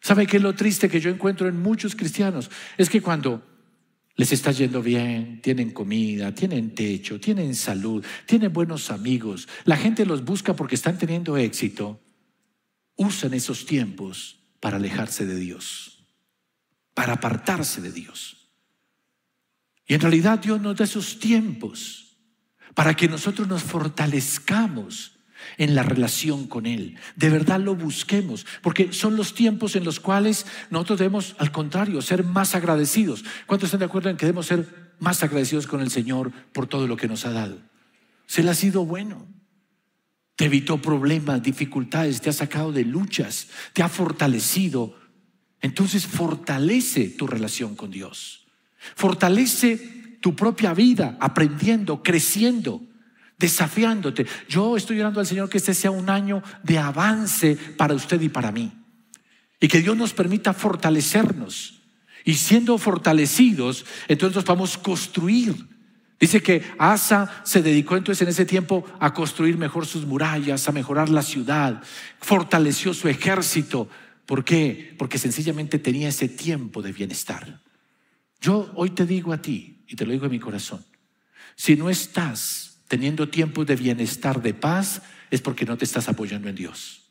¿Sabe 0.00 0.26
qué 0.26 0.38
es 0.38 0.42
lo 0.42 0.54
triste 0.54 0.88
que 0.88 1.00
yo 1.00 1.10
encuentro 1.10 1.48
en 1.48 1.60
muchos 1.60 1.94
cristianos? 1.94 2.50
Es 2.76 2.90
que 2.90 3.00
cuando 3.00 3.44
les 4.16 4.32
está 4.32 4.50
yendo 4.50 4.82
bien, 4.82 5.40
tienen 5.40 5.70
comida, 5.70 6.34
tienen 6.34 6.74
techo, 6.74 7.20
tienen 7.20 7.54
salud, 7.54 8.04
tienen 8.26 8.52
buenos 8.52 8.90
amigos, 8.90 9.48
la 9.64 9.76
gente 9.76 10.04
los 10.04 10.24
busca 10.24 10.54
porque 10.54 10.74
están 10.74 10.98
teniendo 10.98 11.36
éxito, 11.36 12.00
usan 12.96 13.34
esos 13.34 13.64
tiempos 13.64 14.40
para 14.58 14.76
alejarse 14.76 15.24
de 15.24 15.36
Dios, 15.36 16.04
para 16.94 17.14
apartarse 17.14 17.80
de 17.80 17.92
Dios. 17.92 18.50
Y 19.86 19.94
en 19.94 20.00
realidad 20.00 20.40
Dios 20.40 20.60
nos 20.60 20.76
da 20.76 20.84
esos 20.84 21.20
tiempos 21.20 22.16
para 22.74 22.94
que 22.94 23.08
nosotros 23.08 23.46
nos 23.46 23.62
fortalezcamos 23.62 25.17
en 25.56 25.74
la 25.74 25.82
relación 25.82 26.46
con 26.46 26.66
Él. 26.66 26.96
De 27.16 27.30
verdad 27.30 27.60
lo 27.60 27.74
busquemos, 27.74 28.46
porque 28.62 28.92
son 28.92 29.16
los 29.16 29.34
tiempos 29.34 29.76
en 29.76 29.84
los 29.84 30.00
cuales 30.00 30.46
nosotros 30.70 30.98
debemos, 30.98 31.36
al 31.38 31.52
contrario, 31.52 32.02
ser 32.02 32.24
más 32.24 32.54
agradecidos. 32.54 33.24
¿Cuántos 33.46 33.68
están 33.68 33.80
de 33.80 33.86
acuerdo 33.86 34.10
en 34.10 34.16
que 34.16 34.26
debemos 34.26 34.46
ser 34.46 34.94
más 34.98 35.22
agradecidos 35.22 35.66
con 35.66 35.80
el 35.80 35.90
Señor 35.90 36.32
por 36.52 36.66
todo 36.66 36.86
lo 36.86 36.96
que 36.96 37.08
nos 37.08 37.24
ha 37.24 37.30
dado? 37.30 37.58
Se 38.26 38.42
le 38.42 38.50
ha 38.50 38.54
sido 38.54 38.84
bueno. 38.84 39.26
Te 40.36 40.44
evitó 40.44 40.80
problemas, 40.80 41.42
dificultades, 41.42 42.20
te 42.20 42.30
ha 42.30 42.32
sacado 42.32 42.70
de 42.70 42.84
luchas, 42.84 43.48
te 43.72 43.82
ha 43.82 43.88
fortalecido. 43.88 44.96
Entonces 45.60 46.06
fortalece 46.06 47.08
tu 47.08 47.26
relación 47.26 47.74
con 47.74 47.90
Dios. 47.90 48.46
Fortalece 48.94 49.76
tu 50.20 50.36
propia 50.36 50.74
vida, 50.74 51.16
aprendiendo, 51.20 52.02
creciendo 52.02 52.82
desafiándote. 53.38 54.26
Yo 54.48 54.76
estoy 54.76 55.00
orando 55.00 55.20
al 55.20 55.26
Señor 55.26 55.48
que 55.48 55.58
este 55.58 55.74
sea 55.74 55.90
un 55.90 56.10
año 56.10 56.42
de 56.62 56.78
avance 56.78 57.56
para 57.76 57.94
usted 57.94 58.20
y 58.20 58.28
para 58.28 58.52
mí. 58.52 58.72
Y 59.60 59.68
que 59.68 59.80
Dios 59.80 59.96
nos 59.96 60.12
permita 60.12 60.52
fortalecernos. 60.52 61.80
Y 62.24 62.34
siendo 62.34 62.76
fortalecidos, 62.78 63.86
entonces 64.08 64.44
vamos 64.44 64.76
a 64.76 64.82
construir. 64.82 65.54
Dice 66.20 66.42
que 66.42 66.62
Asa 66.78 67.42
se 67.44 67.62
dedicó 67.62 67.96
entonces 67.96 68.22
en 68.22 68.28
ese 68.28 68.44
tiempo 68.44 68.84
a 68.98 69.14
construir 69.14 69.56
mejor 69.56 69.86
sus 69.86 70.04
murallas, 70.04 70.68
a 70.68 70.72
mejorar 70.72 71.08
la 71.08 71.22
ciudad, 71.22 71.80
fortaleció 72.20 72.92
su 72.92 73.08
ejército. 73.08 73.88
¿Por 74.26 74.44
qué? 74.44 74.94
Porque 74.98 75.16
sencillamente 75.16 75.78
tenía 75.78 76.08
ese 76.08 76.28
tiempo 76.28 76.82
de 76.82 76.92
bienestar. 76.92 77.62
Yo 78.40 78.70
hoy 78.74 78.90
te 78.90 79.06
digo 79.06 79.32
a 79.32 79.40
ti, 79.40 79.84
y 79.86 79.96
te 79.96 80.04
lo 80.04 80.12
digo 80.12 80.26
en 80.26 80.32
mi 80.32 80.40
corazón, 80.40 80.84
si 81.56 81.76
no 81.76 81.88
estás 81.88 82.67
teniendo 82.88 83.28
tiempos 83.28 83.66
de 83.66 83.76
bienestar, 83.76 84.42
de 84.42 84.54
paz, 84.54 85.02
es 85.30 85.40
porque 85.40 85.64
no 85.64 85.76
te 85.76 85.84
estás 85.84 86.08
apoyando 86.08 86.48
en 86.48 86.56
Dios. 86.56 87.10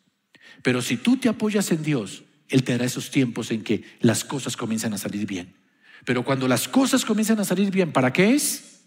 Pero 0.64 0.82
si 0.82 0.98
tú 0.98 1.18
te 1.18 1.30
apoyas 1.30 1.72
en 1.72 1.84
Dios, 1.84 2.24
Él 2.50 2.64
te 2.64 2.74
dará 2.74 2.86
esos 2.86 3.12
tiempos 3.12 3.52
en 3.52 3.64
que 3.64 3.84
las 4.02 4.24
cosas 4.24 4.58
comienzan 4.58 4.94
a 4.94 4.98
salir 4.98 5.26
bien. 5.26 5.56
Pero 6.04 6.24
cuando 6.24 6.48
las 6.48 6.68
cosas 6.68 7.06
comienzan 7.06 7.40
a 7.40 7.46
salir 7.46 7.72
bien, 7.72 7.92
¿para 7.92 8.12
qué 8.12 8.34
es? 8.34 8.82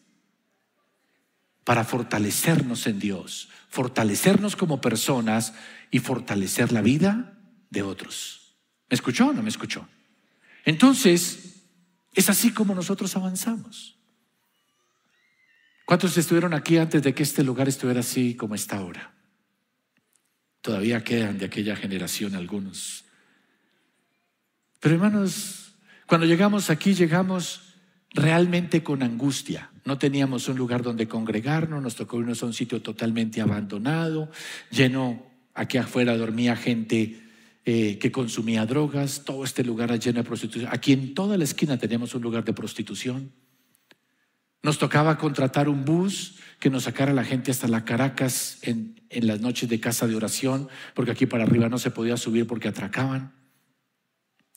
Para 1.64 1.84
fortalecernos 1.84 2.86
en 2.86 2.98
Dios, 2.98 3.48
fortalecernos 3.68 4.56
como 4.56 4.80
personas 4.80 5.54
y 5.90 6.00
fortalecer 6.00 6.72
la 6.72 6.82
vida 6.82 7.38
de 7.70 7.82
otros. 7.82 8.56
¿Me 8.88 8.94
escuchó 8.96 9.28
o 9.28 9.32
no 9.32 9.42
me 9.42 9.48
escuchó? 9.48 9.86
Entonces, 10.64 11.62
es 12.14 12.28
así 12.28 12.50
como 12.50 12.74
nosotros 12.74 13.14
avanzamos. 13.16 13.99
¿Cuántos 15.90 16.16
estuvieron 16.16 16.54
aquí 16.54 16.76
antes 16.76 17.02
de 17.02 17.12
que 17.12 17.24
este 17.24 17.42
lugar 17.42 17.66
estuviera 17.66 17.98
así 17.98 18.36
como 18.36 18.54
está 18.54 18.76
ahora? 18.76 19.12
Todavía 20.60 21.02
quedan 21.02 21.36
de 21.36 21.46
aquella 21.46 21.74
generación 21.74 22.36
algunos. 22.36 23.06
Pero 24.78 24.94
hermanos, 24.94 25.74
cuando 26.06 26.28
llegamos 26.28 26.70
aquí 26.70 26.94
llegamos 26.94 27.74
realmente 28.14 28.84
con 28.84 29.02
angustia. 29.02 29.72
No 29.84 29.98
teníamos 29.98 30.48
un 30.48 30.58
lugar 30.58 30.84
donde 30.84 31.08
congregarnos, 31.08 31.82
nos 31.82 31.96
tocó 31.96 32.20
irnos 32.20 32.40
a 32.44 32.46
un 32.46 32.54
sitio 32.54 32.80
totalmente 32.80 33.40
abandonado, 33.40 34.30
lleno, 34.70 35.26
aquí 35.54 35.76
afuera 35.76 36.16
dormía 36.16 36.54
gente 36.54 37.20
eh, 37.64 37.98
que 37.98 38.12
consumía 38.12 38.64
drogas, 38.64 39.24
todo 39.24 39.42
este 39.42 39.64
lugar 39.64 39.98
lleno 39.98 40.22
de 40.22 40.28
prostitución. 40.28 40.70
Aquí 40.72 40.92
en 40.92 41.14
toda 41.14 41.36
la 41.36 41.42
esquina 41.42 41.78
teníamos 41.78 42.14
un 42.14 42.22
lugar 42.22 42.44
de 42.44 42.52
prostitución. 42.52 43.32
Nos 44.62 44.78
tocaba 44.78 45.16
contratar 45.18 45.68
un 45.68 45.84
bus 45.84 46.36
que 46.58 46.70
nos 46.70 46.84
sacara 46.84 47.14
la 47.14 47.24
gente 47.24 47.50
hasta 47.50 47.68
la 47.68 47.84
Caracas 47.84 48.58
en, 48.62 49.00
en, 49.08 49.26
las 49.26 49.40
noches 49.40 49.68
de 49.68 49.80
casa 49.80 50.06
de 50.06 50.14
oración, 50.14 50.68
porque 50.94 51.10
aquí 51.10 51.26
para 51.26 51.44
arriba 51.44 51.68
no 51.68 51.78
se 51.78 51.90
podía 51.90 52.16
subir 52.16 52.46
porque 52.46 52.68
atracaban. 52.68 53.32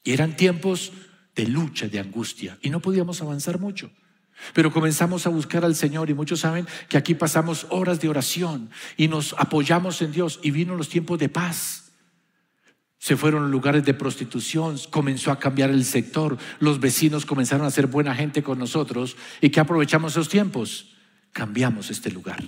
Y 0.04 0.12
eran 0.12 0.36
tiempos 0.36 0.92
de 1.36 1.48
lucha, 1.48 1.88
de 1.88 2.00
angustia, 2.00 2.58
y 2.62 2.70
no 2.70 2.82
podíamos 2.82 3.22
avanzar 3.22 3.60
mucho. 3.60 3.92
Pero 4.54 4.72
comenzamos 4.72 5.26
a 5.26 5.30
buscar 5.30 5.64
al 5.64 5.76
Señor 5.76 6.10
y 6.10 6.14
muchos 6.14 6.42
saben 6.42 6.68
que 6.90 6.98
aquí 6.98 7.16
pasamos 7.16 7.68
horas 7.70 8.02
de 8.02 8.10
oración 8.10 8.70
y 8.98 9.08
nos 9.08 9.34
apoyamos 9.38 10.02
en 10.02 10.12
Dios 10.12 10.40
y 10.44 10.52
vino 10.52 10.76
los 10.76 10.90
tiempos 10.90 11.20
de 11.20 11.30
paz 11.30 11.83
se 13.04 13.18
fueron 13.18 13.52
lugares 13.52 13.84
de 13.84 13.94
prostitución, 13.94 14.78
comenzó 14.90 15.34
a 15.34 15.38
cambiar 15.38 15.70
el 15.70 15.84
sector, 15.84 16.38
los 16.62 16.80
vecinos 16.80 17.26
comenzaron 17.26 17.68
a 17.68 17.70
ser 17.70 17.88
buena 17.88 18.16
gente 18.16 18.44
con 18.44 18.58
nosotros 18.58 19.18
y 19.42 19.50
que 19.50 19.60
aprovechamos 19.60 20.14
esos 20.14 20.30
tiempos, 20.30 20.96
cambiamos 21.34 21.92
este 21.92 22.10
lugar. 22.12 22.42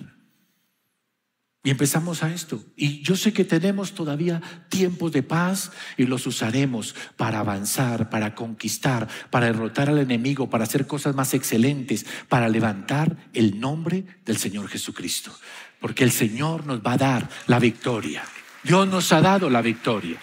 Y 1.62 1.72
empezamos 1.72 2.24
a 2.24 2.34
esto. 2.34 2.64
Y 2.78 3.02
yo 3.02 3.18
sé 3.18 3.34
que 3.34 3.44
tenemos 3.44 3.96
todavía 3.96 4.42
tiempos 4.70 5.12
de 5.12 5.24
paz 5.24 5.74
y 5.98 6.06
los 6.06 6.26
usaremos 6.26 6.96
para 7.18 7.40
avanzar, 7.40 8.10
para 8.10 8.34
conquistar, 8.34 9.10
para 9.32 9.48
derrotar 9.48 9.90
al 9.90 10.00
enemigo, 10.00 10.50
para 10.50 10.64
hacer 10.64 10.88
cosas 10.88 11.16
más 11.16 11.34
excelentes, 11.34 12.06
para 12.30 12.48
levantar 12.48 13.18
el 13.34 13.60
nombre 13.60 14.06
del 14.24 14.38
Señor 14.38 14.70
Jesucristo. 14.70 15.38
Porque 15.82 16.06
el 16.06 16.12
Señor 16.12 16.66
nos 16.66 16.80
va 16.80 16.94
a 16.94 16.98
dar 16.98 17.30
la 17.48 17.60
victoria. 17.60 18.24
Dios 18.64 18.88
nos 18.88 19.12
ha 19.12 19.20
dado 19.20 19.50
la 19.50 19.62
victoria. 19.62 20.18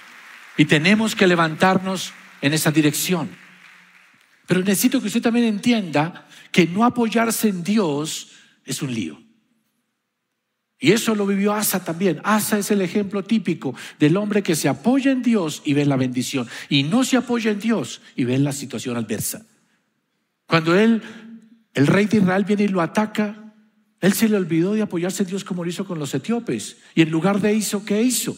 Y 0.56 0.66
tenemos 0.66 1.14
que 1.14 1.26
levantarnos 1.26 2.12
en 2.40 2.52
esa 2.54 2.71
dirección. 2.71 3.30
Pero 4.47 4.61
necesito 4.61 5.00
que 5.00 5.06
usted 5.06 5.23
también 5.23 5.47
entienda 5.47 6.26
que 6.50 6.66
no 6.66 6.85
apoyarse 6.85 7.49
en 7.49 7.62
Dios 7.62 8.32
es 8.64 8.82
un 8.82 8.92
lío. 8.92 9.23
Y 10.78 10.90
eso 10.90 11.14
lo 11.14 11.26
vivió 11.26 11.54
Asa 11.54 11.85
también. 11.85 12.21
Asa 12.25 12.59
es 12.59 12.73
el 12.73 12.82
ejemplo 12.82 13.23
típico 13.23 13.73
del 14.00 14.16
hombre 14.16 14.42
que 14.42 14.56
se 14.56 14.68
apoya 14.68 15.12
en 15.12 15.23
Dios 15.23 15.62
y 15.64 15.75
ve 15.75 15.87
la 15.87 15.97
bendición. 15.97 16.49
Y 16.68 16.82
no 16.82 17.04
se 17.04 17.16
apoya 17.16 17.52
en 17.52 17.61
Dios 17.61 18.00
y 18.16 18.25
ve 18.25 18.37
la 18.38 18.52
situación 18.52 18.97
adversa. 18.97 19.47
Cuando 20.47 20.76
él, 20.76 21.00
el 21.73 21.87
rey 21.87 22.06
de 22.06 22.16
Israel 22.18 22.44
viene 22.44 22.64
y 22.64 22.68
lo 22.68 22.80
ataca, 22.80 23.54
él 24.00 24.12
se 24.12 24.28
le 24.28 24.37
olvidó 24.37 24.75
de 24.75 24.82
apoyarse 24.82 25.23
en 25.23 25.28
Dios 25.28 25.44
como 25.44 25.62
lo 25.62 25.71
hizo 25.71 25.87
con 25.87 26.00
los 26.00 26.12
etíopes. 26.14 26.78
Y 26.97 27.02
en 27.02 27.11
lugar 27.11 27.40
de 27.40 27.52
eso, 27.52 27.85
¿qué 27.85 28.02
hizo? 28.02 28.37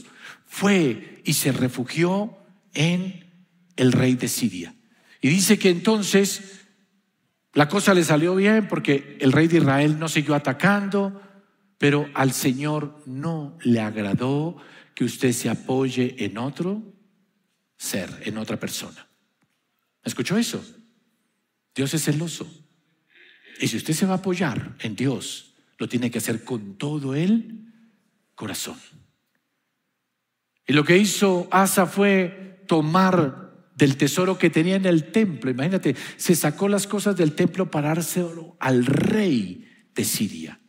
Fue 0.55 1.21
y 1.25 1.33
se 1.33 1.51
refugió 1.51 2.39
en 2.75 3.29
el 3.75 3.91
rey 3.91 4.15
de 4.15 4.29
Siria. 4.29 4.73
Y 5.21 5.29
dice 5.29 5.59
que 5.59 5.69
entonces 5.69 6.61
la 7.55 7.69
cosa 7.69 7.93
le 7.93 8.05
salió 8.05 8.37
bien 8.37 8.69
porque 8.69 9.19
el 9.21 9.33
rey 9.33 9.49
de 9.49 9.59
Israel 9.59 9.99
no 9.99 10.09
siguió 10.09 10.37
atacando, 10.37 11.21
pero 11.77 12.09
al 12.15 12.33
Señor 12.33 13.03
no 13.05 13.59
le 13.63 13.81
agradó 13.81 14.57
que 14.95 15.03
usted 15.05 15.33
se 15.33 15.51
apoye 15.51 16.25
en 16.25 16.39
otro 16.39 16.85
ser, 17.77 18.23
en 18.25 18.39
otra 18.39 18.57
persona. 18.57 19.09
¿Escuchó 20.05 20.39
eso? 20.39 20.65
Dios 21.75 21.93
es 21.95 22.05
celoso. 22.05 22.49
Y 23.61 23.67
si 23.67 23.77
usted 23.77 23.93
se 23.93 24.07
va 24.07 24.13
a 24.13 24.19
apoyar 24.19 24.77
en 24.79 24.95
Dios, 24.95 25.57
lo 25.79 25.89
tiene 25.89 26.13
que 26.13 26.19
hacer 26.19 26.45
con 26.45 26.79
todo 26.79 27.17
el 27.17 27.73
corazón. 28.37 28.79
Y 30.67 30.73
lo 30.73 30.85
que 30.85 30.97
hizo 30.97 31.49
Asa 31.51 31.87
fue 31.87 32.63
tomar 32.67 33.45
del 33.77 33.97
tesoro 33.97 34.39
que 34.39 34.51
tenía 34.51 34.77
en 34.77 34.87
el 34.87 35.11
templo. 35.11 35.51
Imagínate, 35.51 35.97
se 36.17 36.35
sacó 36.35 36.69
las 36.69 36.87
cosas 36.87 37.17
del 37.17 37.35
templo 37.35 37.71
para 37.71 37.89
dárselo 37.89 38.57
al 38.61 38.87
rey 38.87 39.69
de 39.95 40.05
Siria. 40.05 40.61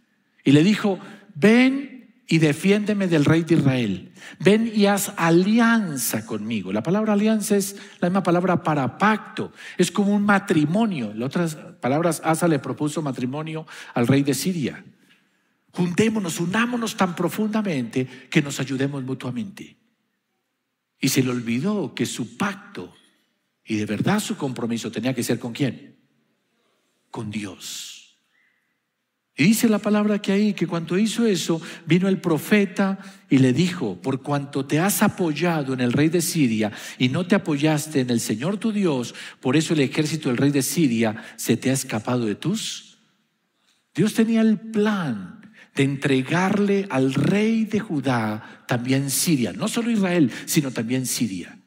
Y 0.43 0.51
le 0.51 0.63
dijo, 0.63 0.99
ven 1.35 1.95
y 2.27 2.39
defiéndeme 2.39 3.07
del 3.07 3.25
rey 3.25 3.43
de 3.43 3.55
Israel. 3.55 4.11
Ven 4.39 4.71
y 4.73 4.87
haz 4.87 5.13
alianza 5.17 6.25
conmigo. 6.25 6.73
La 6.73 6.83
palabra 6.83 7.13
alianza 7.13 7.55
es 7.55 7.75
la 7.99 8.09
misma 8.09 8.23
palabra 8.23 8.63
para 8.63 8.97
pacto. 8.97 9.51
Es 9.77 9.91
como 9.91 10.13
un 10.13 10.23
matrimonio. 10.23 11.11
En 11.11 11.21
otras 11.21 11.55
palabras, 11.55 12.21
Asa 12.23 12.47
le 12.47 12.59
propuso 12.59 13.01
matrimonio 13.01 13.67
al 13.93 14.07
rey 14.07 14.23
de 14.23 14.33
Siria. 14.33 14.83
Juntémonos, 15.71 16.39
unámonos 16.39 16.97
tan 16.97 17.15
profundamente 17.15 18.07
que 18.29 18.41
nos 18.41 18.59
ayudemos 18.59 19.03
mutuamente. 19.03 19.77
Y 20.99 21.09
se 21.09 21.23
le 21.23 21.29
olvidó 21.29 21.93
que 21.93 22.05
su 22.05 22.37
pacto 22.37 22.93
y 23.65 23.75
de 23.77 23.85
verdad 23.85 24.19
su 24.19 24.37
compromiso 24.37 24.91
tenía 24.91 25.13
que 25.13 25.23
ser 25.23 25.39
con 25.39 25.53
quién? 25.53 25.97
Con 27.09 27.31
Dios. 27.31 27.95
Y 29.37 29.43
dice 29.43 29.67
la 29.67 29.79
palabra 29.79 30.21
que 30.21 30.31
ahí, 30.31 30.53
que 30.53 30.65
cuando 30.65 30.97
hizo 30.97 31.25
eso, 31.25 31.61
vino 31.85 32.07
el 32.07 32.21
profeta 32.21 32.97
y 33.29 33.39
le 33.39 33.51
dijo, 33.51 34.01
por 34.01 34.21
cuanto 34.21 34.65
te 34.65 34.79
has 34.79 35.01
apoyado 35.01 35.73
en 35.73 35.81
el 35.81 35.91
rey 35.91 36.07
de 36.07 36.21
Siria 36.21 36.71
y 36.97 37.09
no 37.09 37.27
te 37.27 37.35
apoyaste 37.35 37.99
en 37.99 38.11
el 38.11 38.21
Señor 38.21 38.57
tu 38.57 38.71
Dios, 38.71 39.13
por 39.41 39.57
eso 39.57 39.73
el 39.73 39.81
ejército 39.81 40.29
del 40.29 40.37
rey 40.37 40.51
de 40.51 40.61
Siria 40.61 41.21
se 41.35 41.57
te 41.57 41.69
ha 41.69 41.73
escapado 41.73 42.25
de 42.25 42.35
tus. 42.35 42.97
Dios 43.93 44.13
tenía 44.13 44.39
el 44.39 44.57
plan 44.57 45.44
de 45.75 45.83
entregarle 45.83 46.87
al 46.89 47.13
rey 47.13 47.65
de 47.65 47.79
Judá 47.79 48.63
también 48.67 49.09
Siria, 49.09 49.51
no 49.53 49.67
solo 49.67 49.91
Israel, 49.91 50.31
sino 50.45 50.71
también 50.71 51.05
Siria. 51.05 51.59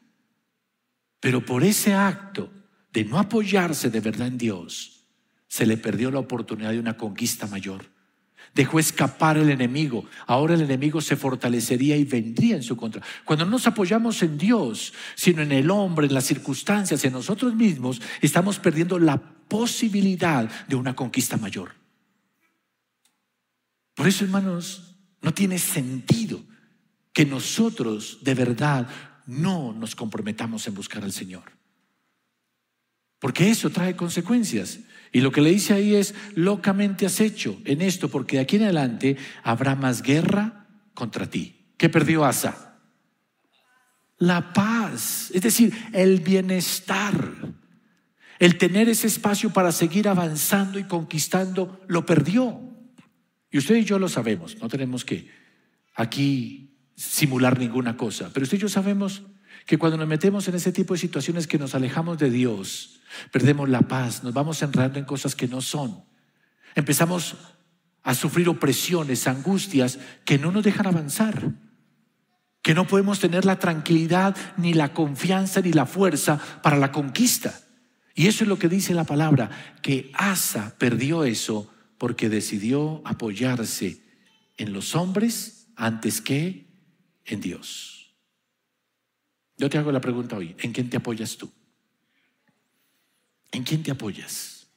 Pero 1.19 1.45
por 1.45 1.63
ese 1.63 1.93
acto 1.93 2.51
de 2.91 3.05
no 3.05 3.19
apoyarse 3.19 3.89
de 3.89 3.99
verdad 3.99 4.27
en 4.27 4.37
Dios, 4.37 5.05
se 5.47 5.65
le 5.65 5.77
perdió 5.77 6.11
la 6.11 6.19
oportunidad 6.19 6.71
de 6.71 6.79
una 6.79 6.97
conquista 6.97 7.47
mayor. 7.47 7.85
Dejó 8.55 8.79
escapar 8.79 9.37
el 9.37 9.51
enemigo. 9.51 10.05
Ahora 10.25 10.55
el 10.55 10.61
enemigo 10.61 11.01
se 11.01 11.15
fortalecería 11.15 11.95
y 11.97 12.03
vendría 12.03 12.55
en 12.55 12.63
su 12.63 12.75
contra. 12.75 13.03
Cuando 13.25 13.45
no 13.45 13.51
nos 13.51 13.67
apoyamos 13.67 14.23
en 14.23 14.39
Dios, 14.39 14.93
sino 15.13 15.43
en 15.43 15.51
el 15.51 15.69
hombre, 15.69 16.07
en 16.07 16.15
las 16.15 16.25
circunstancias, 16.25 17.03
en 17.05 17.13
nosotros 17.13 17.53
mismos, 17.53 18.01
estamos 18.21 18.57
perdiendo 18.57 18.97
la 18.97 19.17
posibilidad 19.17 20.49
de 20.67 20.75
una 20.75 20.95
conquista 20.95 21.37
mayor. 21.37 21.73
Por 23.99 24.07
eso, 24.07 24.23
hermanos, 24.23 24.95
no 25.21 25.33
tiene 25.33 25.59
sentido 25.59 26.39
que 27.11 27.25
nosotros 27.25 28.19
de 28.21 28.33
verdad 28.33 28.87
no 29.25 29.73
nos 29.73 29.93
comprometamos 29.93 30.65
en 30.67 30.73
buscar 30.73 31.03
al 31.03 31.11
Señor. 31.11 31.43
Porque 33.19 33.49
eso 33.49 33.69
trae 33.71 33.97
consecuencias. 33.97 34.79
Y 35.11 35.19
lo 35.19 35.33
que 35.33 35.41
le 35.41 35.49
dice 35.49 35.73
ahí 35.73 35.95
es, 35.95 36.15
locamente 36.33 37.05
has 37.05 37.19
hecho 37.19 37.59
en 37.65 37.81
esto, 37.81 38.07
porque 38.07 38.37
de 38.37 38.43
aquí 38.43 38.55
en 38.55 38.63
adelante 38.63 39.17
habrá 39.43 39.75
más 39.75 40.01
guerra 40.01 40.65
contra 40.93 41.29
ti. 41.29 41.73
¿Qué 41.75 41.89
perdió 41.89 42.23
Asa? 42.23 42.79
La 44.17 44.53
paz, 44.53 45.29
es 45.33 45.41
decir, 45.41 45.73
el 45.91 46.21
bienestar. 46.21 47.33
El 48.39 48.57
tener 48.57 48.87
ese 48.87 49.07
espacio 49.07 49.49
para 49.49 49.73
seguir 49.73 50.07
avanzando 50.07 50.79
y 50.79 50.85
conquistando, 50.85 51.83
lo 51.89 52.05
perdió. 52.05 52.68
Y 53.51 53.57
usted 53.57 53.75
y 53.75 53.83
yo 53.83 53.99
lo 53.99 54.09
sabemos, 54.09 54.57
no 54.61 54.67
tenemos 54.67 55.05
que 55.05 55.29
aquí 55.95 56.77
simular 56.95 57.57
ninguna 57.57 57.97
cosa, 57.97 58.29
pero 58.33 58.43
usted 58.43 58.57
y 58.57 58.61
yo 58.61 58.69
sabemos 58.69 59.23
que 59.65 59.77
cuando 59.77 59.97
nos 59.97 60.07
metemos 60.07 60.47
en 60.47 60.55
ese 60.55 60.71
tipo 60.71 60.93
de 60.93 60.99
situaciones 60.99 61.47
que 61.47 61.57
nos 61.57 61.75
alejamos 61.75 62.17
de 62.17 62.29
Dios, 62.29 63.01
perdemos 63.31 63.69
la 63.69 63.81
paz, 63.81 64.23
nos 64.23 64.33
vamos 64.33 64.61
enredando 64.61 64.99
en 64.99 65.05
cosas 65.05 65.35
que 65.35 65.47
no 65.47 65.61
son. 65.61 66.03
Empezamos 66.75 67.35
a 68.03 68.15
sufrir 68.15 68.49
opresiones, 68.49 69.27
angustias 69.27 69.99
que 70.25 70.37
no 70.37 70.51
nos 70.51 70.63
dejan 70.63 70.87
avanzar, 70.87 71.51
que 72.61 72.73
no 72.73 72.87
podemos 72.87 73.19
tener 73.19 73.45
la 73.45 73.59
tranquilidad, 73.59 74.35
ni 74.57 74.73
la 74.73 74.93
confianza, 74.93 75.61
ni 75.61 75.73
la 75.73 75.85
fuerza 75.85 76.39
para 76.61 76.77
la 76.77 76.91
conquista. 76.91 77.59
Y 78.15 78.27
eso 78.27 78.43
es 78.43 78.47
lo 78.47 78.59
que 78.59 78.69
dice 78.69 78.93
la 78.93 79.05
palabra, 79.05 79.49
que 79.81 80.11
Asa 80.13 80.75
perdió 80.77 81.23
eso 81.23 81.71
porque 81.99 82.29
decidió 82.29 83.03
apoyarse 83.05 84.01
en 84.57 84.73
los 84.73 84.95
hombres 84.95 85.67
antes 85.75 86.21
que 86.21 86.65
en 87.25 87.41
Dios. 87.41 88.15
Yo 89.57 89.69
te 89.69 89.77
hago 89.77 89.91
la 89.91 90.01
pregunta 90.01 90.37
hoy, 90.37 90.55
¿en 90.59 90.71
quién 90.71 90.89
te 90.89 90.97
apoyas 90.97 91.37
tú? 91.37 91.51
¿En 93.51 93.63
quién 93.63 93.83
te 93.83 93.91
apoyas? 93.91 94.67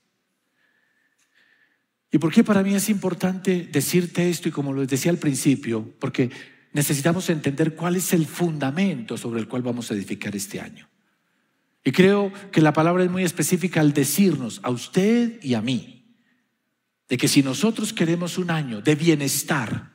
¿Y 2.10 2.18
por 2.18 2.32
qué 2.32 2.44
para 2.44 2.62
mí 2.62 2.74
es 2.74 2.88
importante 2.90 3.68
decirte 3.70 4.28
esto? 4.28 4.48
Y 4.48 4.52
como 4.52 4.72
lo 4.72 4.84
decía 4.84 5.12
al 5.12 5.18
principio, 5.18 5.94
porque 5.98 6.30
necesitamos 6.72 7.30
entender 7.30 7.76
cuál 7.76 7.96
es 7.96 8.12
el 8.12 8.26
fundamento 8.26 9.16
sobre 9.16 9.40
el 9.40 9.48
cual 9.48 9.62
vamos 9.62 9.90
a 9.90 9.94
edificar 9.94 10.34
este 10.34 10.60
año. 10.60 10.88
Y 11.84 11.92
creo 11.92 12.32
que 12.50 12.60
la 12.60 12.72
palabra 12.72 13.04
es 13.04 13.10
muy 13.10 13.24
específica 13.24 13.80
al 13.80 13.92
decirnos 13.92 14.60
a 14.62 14.70
usted 14.70 15.42
y 15.42 15.54
a 15.54 15.62
mí, 15.62 16.01
de 17.08 17.16
que 17.16 17.28
si 17.28 17.42
nosotros 17.42 17.92
queremos 17.92 18.38
un 18.38 18.50
año 18.50 18.80
de 18.80 18.94
bienestar, 18.94 19.92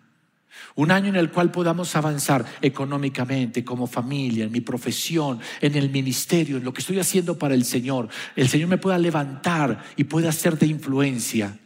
un 0.76 0.92
año 0.92 1.10
en 1.10 1.16
el 1.16 1.32
cual 1.32 1.52
podamos 1.52 1.96
avanzar 1.96 2.46
económicamente, 2.62 3.66
como 3.66 3.88
familia, 3.88 4.46
en 4.46 4.52
mi 4.52 4.62
profesión, 4.62 5.40
en 5.60 5.76
el 5.76 5.90
ministerio, 5.90 6.58
en 6.58 6.64
lo 6.64 6.74
que 6.74 6.82
estoy 6.82 7.00
haciendo 7.00 7.38
para 7.38 7.56
el 7.56 7.66
Señor. 7.66 8.10
El 8.36 8.48
Señor 8.48 8.70
me 8.70 8.78
pueda 8.78 9.00
levantar 9.00 9.84
y 9.96 10.04
pueda 10.04 10.32
ser 10.32 10.58
de 10.58 10.68
influencia. 10.68 11.60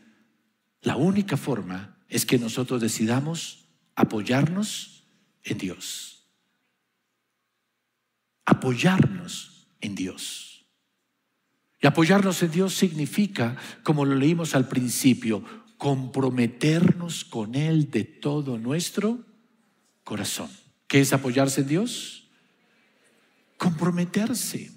La 0.82 0.96
única 0.96 1.36
forma 1.36 1.98
es 2.08 2.26
que 2.26 2.40
nosotros 2.40 2.82
decidamos 2.82 3.66
apoyarnos 3.96 5.04
en 5.44 5.58
Dios. 5.58 6.26
Apoyarnos 8.46 9.68
en 9.82 9.96
Dios. 9.96 10.51
Y 11.82 11.88
apoyarnos 11.88 12.44
en 12.44 12.52
Dios 12.52 12.76
significa, 12.76 13.56
como 13.84 14.06
lo 14.06 14.16
leímos 14.16 14.54
al 14.54 14.68
principio, 14.68 15.44
comprometernos 15.78 17.26
con 17.26 17.56
Él 17.56 17.90
de 17.90 18.04
todo 18.04 18.60
nuestro 18.60 19.26
corazón. 20.04 20.50
¿Qué 20.88 21.02
es 21.02 21.12
apoyarse 21.12 21.62
en 21.62 21.68
Dios? 21.68 22.30
Comprometerse. 23.58 24.72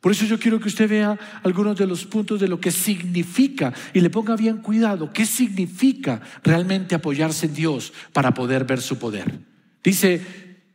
Por 0.00 0.12
eso 0.12 0.26
yo 0.26 0.38
quiero 0.38 0.58
que 0.60 0.68
usted 0.68 0.88
vea 0.88 1.18
algunos 1.44 1.78
de 1.78 1.86
los 1.86 2.04
puntos 2.04 2.40
de 2.40 2.48
lo 2.48 2.60
que 2.60 2.72
significa 2.72 3.72
y 3.94 4.00
le 4.00 4.10
ponga 4.10 4.36
bien 4.36 4.58
cuidado, 4.58 5.12
qué 5.12 5.24
significa 5.24 6.20
realmente 6.42 6.94
apoyarse 6.94 7.46
en 7.46 7.54
Dios 7.54 7.92
para 8.12 8.34
poder 8.34 8.64
ver 8.64 8.82
su 8.82 8.98
poder. 8.98 9.40
Dice 9.82 10.20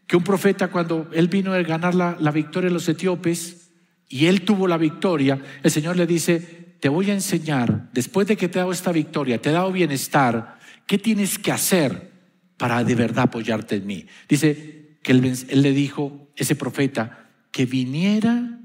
que 0.08 0.15
un 0.15 0.23
profeta 0.23 0.69
cuando 0.69 1.10
él 1.13 1.27
vino 1.27 1.53
a 1.53 1.62
ganar 1.62 1.93
la, 1.93 2.17
la 2.19 2.32
victoria 2.32 2.69
a 2.69 2.73
los 2.73 2.89
etíopes 2.89 3.68
y 4.10 4.26
él 4.26 4.41
tuvo 4.41 4.67
la 4.67 4.78
victoria, 4.78 5.39
el 5.62 5.69
Señor 5.69 5.95
le 5.95 6.08
dice, 6.08 6.39
te 6.80 6.89
voy 6.89 7.12
a 7.12 7.13
enseñar, 7.13 7.89
después 7.93 8.28
de 8.28 8.36
que 8.36 8.50
te 8.50 8.58
he 8.58 8.62
dado 8.62 8.72
esta 8.72 8.91
victoria, 8.91 9.39
te 9.39 9.50
he 9.50 9.54
dado 9.54 9.72
bienestar, 9.72 10.58
¿qué 10.88 10.98
tienes 10.98 11.38
que 11.38 11.52
hacer 11.52 12.12
para 12.58 12.84
de 12.84 12.95
verdad 12.95 13.26
apoyarte 13.26 13.76
en 13.76 13.86
mí? 13.86 14.06
Dice 14.28 14.98
que 15.04 15.12
él, 15.12 15.22
le 15.52 15.72
dijo, 15.74 16.28
ese 16.36 16.56
profeta, 16.56 17.30
que 17.52 17.67
viniera 17.67 18.60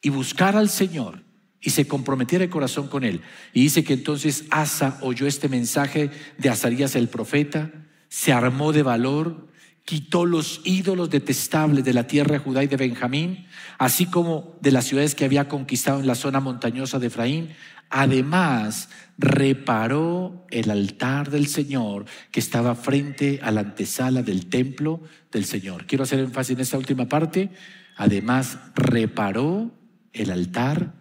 y 0.00 0.08
buscara 0.08 0.58
al 0.58 0.70
Señor 0.70 1.22
y 1.60 1.70
se 1.70 1.86
comprometiera 1.86 2.44
el 2.44 2.50
corazón 2.50 2.88
con 2.88 3.04
él. 3.04 3.20
Y 3.52 3.62
dice 3.62 3.84
que 3.84 3.92
entonces 3.92 4.44
Asa 4.50 4.98
oyó 5.02 5.26
este 5.26 5.48
mensaje 5.48 6.10
de 6.38 6.48
Azarías 6.48 6.96
el 6.96 7.08
profeta, 7.08 7.72
se 8.08 8.32
armó 8.32 8.72
de 8.72 8.82
valor, 8.82 9.47
quitó 9.88 10.26
los 10.26 10.60
ídolos 10.64 11.08
detestables 11.08 11.82
de 11.82 11.94
la 11.94 12.06
tierra 12.06 12.32
de 12.32 12.40
Judá 12.40 12.62
y 12.62 12.66
de 12.66 12.76
Benjamín, 12.76 13.46
así 13.78 14.04
como 14.04 14.58
de 14.60 14.70
las 14.70 14.84
ciudades 14.84 15.14
que 15.14 15.24
había 15.24 15.48
conquistado 15.48 15.98
en 15.98 16.06
la 16.06 16.14
zona 16.14 16.40
montañosa 16.40 16.98
de 16.98 17.06
Efraín. 17.06 17.48
Además, 17.88 18.90
reparó 19.16 20.44
el 20.50 20.70
altar 20.70 21.30
del 21.30 21.46
Señor 21.46 22.04
que 22.30 22.38
estaba 22.38 22.74
frente 22.74 23.40
a 23.42 23.50
la 23.50 23.60
antesala 23.60 24.22
del 24.22 24.50
templo 24.50 25.00
del 25.32 25.46
Señor. 25.46 25.86
Quiero 25.86 26.04
hacer 26.04 26.18
énfasis 26.18 26.56
en 26.56 26.60
esta 26.60 26.76
última 26.76 27.08
parte. 27.08 27.48
Además, 27.96 28.58
reparó 28.74 29.70
el 30.12 30.30
altar 30.30 30.92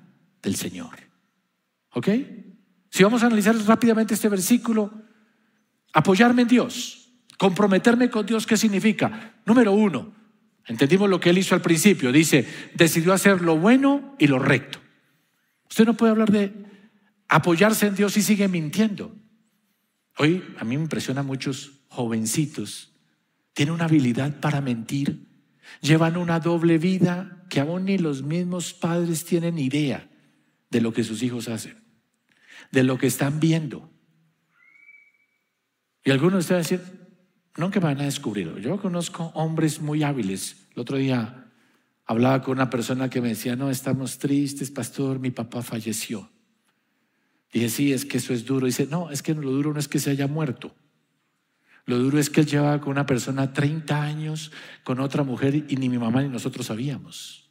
del 0.41 0.55
Señor. 0.55 0.95
¿Ok? 1.91 2.07
Si 2.89 3.03
vamos 3.03 3.21
a 3.21 3.25
analizar 3.25 3.53
rápidamente 3.65 4.13
este 4.13 4.29
versículo, 4.29 4.93
apoyarme 5.91 6.43
en 6.43 6.47
Dios 6.47 7.06
Comprometerme 7.37 8.09
con 8.09 8.25
Dios, 8.25 8.47
¿qué 8.47 8.57
significa? 8.57 9.35
Número 9.45 9.71
uno, 9.71 10.13
entendimos 10.65 11.09
lo 11.09 11.19
que 11.19 11.29
él 11.29 11.37
hizo 11.37 11.53
al 11.53 11.61
principio. 11.61 12.11
Dice, 12.11 12.47
decidió 12.73 13.13
hacer 13.13 13.41
lo 13.41 13.57
bueno 13.57 14.15
y 14.17 14.27
lo 14.27 14.39
recto. 14.39 14.79
Usted 15.69 15.85
no 15.85 15.95
puede 15.95 16.11
hablar 16.11 16.31
de 16.31 16.51
apoyarse 17.27 17.87
en 17.87 17.95
Dios 17.95 18.17
y 18.17 18.23
sigue 18.23 18.47
mintiendo. 18.47 19.15
Hoy 20.17 20.43
a 20.57 20.63
mí 20.63 20.77
me 20.77 20.83
impresiona 20.83 21.21
muchos 21.21 21.73
jovencitos. 21.89 22.91
Tienen 23.53 23.75
una 23.75 23.85
habilidad 23.85 24.39
para 24.39 24.61
mentir. 24.61 25.27
Llevan 25.81 26.17
una 26.17 26.39
doble 26.39 26.79
vida 26.79 27.45
que 27.49 27.59
aún 27.59 27.85
ni 27.85 27.97
los 27.97 28.23
mismos 28.23 28.73
padres 28.73 29.25
tienen 29.25 29.59
idea 29.59 30.09
de 30.69 30.81
lo 30.81 30.91
que 30.91 31.03
sus 31.03 31.21
hijos 31.21 31.47
hacen, 31.49 31.77
de 32.71 32.83
lo 32.83 32.97
que 32.97 33.07
están 33.07 33.39
viendo. 33.39 33.91
Y 36.03 36.11
algunos 36.11 36.47
de 36.47 36.55
ustedes 36.55 36.81
decir, 37.57 37.63
nunca 37.63 37.79
me 37.79 37.93
van 37.93 38.01
a 38.01 38.05
descubrir. 38.05 38.55
Yo 38.59 38.79
conozco 38.79 39.31
hombres 39.33 39.81
muy 39.81 40.03
hábiles. 40.03 40.67
El 40.75 40.81
otro 40.81 40.97
día 40.97 41.45
hablaba 42.05 42.41
con 42.41 42.53
una 42.53 42.69
persona 42.69 43.09
que 43.09 43.21
me 43.21 43.29
decía, 43.29 43.55
no, 43.55 43.69
estamos 43.69 44.17
tristes, 44.17 44.71
pastor, 44.71 45.19
mi 45.19 45.31
papá 45.31 45.61
falleció. 45.61 46.29
Dije, 47.51 47.69
sí, 47.69 47.93
es 47.93 48.05
que 48.05 48.17
eso 48.17 48.33
es 48.33 48.45
duro. 48.45 48.65
Dice, 48.65 48.87
no, 48.89 49.09
es 49.09 49.23
que 49.23 49.33
lo 49.33 49.51
duro 49.51 49.73
no 49.73 49.79
es 49.79 49.87
que 49.87 49.99
se 49.99 50.11
haya 50.11 50.27
muerto. 50.27 50.75
Lo 51.85 51.97
duro 51.97 52.19
es 52.19 52.29
que 52.29 52.41
él 52.41 52.47
llevaba 52.47 52.81
con 52.81 52.91
una 52.91 53.05
persona 53.05 53.53
30 53.53 54.01
años, 54.01 54.51
con 54.83 54.99
otra 54.99 55.23
mujer, 55.23 55.55
y 55.55 55.75
ni 55.77 55.87
mi 55.87 55.97
mamá 55.97 56.21
ni 56.21 56.29
nosotros 56.29 56.65
sabíamos. 56.65 57.49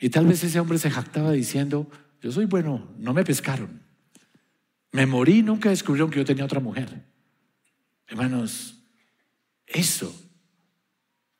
Y 0.00 0.10
tal 0.10 0.26
vez 0.26 0.42
ese 0.42 0.58
hombre 0.58 0.78
se 0.78 0.90
jactaba 0.90 1.30
diciendo, 1.30 1.88
yo 2.20 2.32
soy 2.32 2.46
bueno, 2.46 2.92
no 2.98 3.12
me 3.14 3.22
pescaron. 3.22 3.82
Me 4.90 5.06
morí, 5.06 5.42
nunca 5.42 5.68
descubrieron 5.68 6.10
que 6.10 6.18
yo 6.18 6.24
tenía 6.24 6.44
otra 6.44 6.58
mujer. 6.58 7.09
Hermanos, 8.10 8.74
eso 9.66 10.12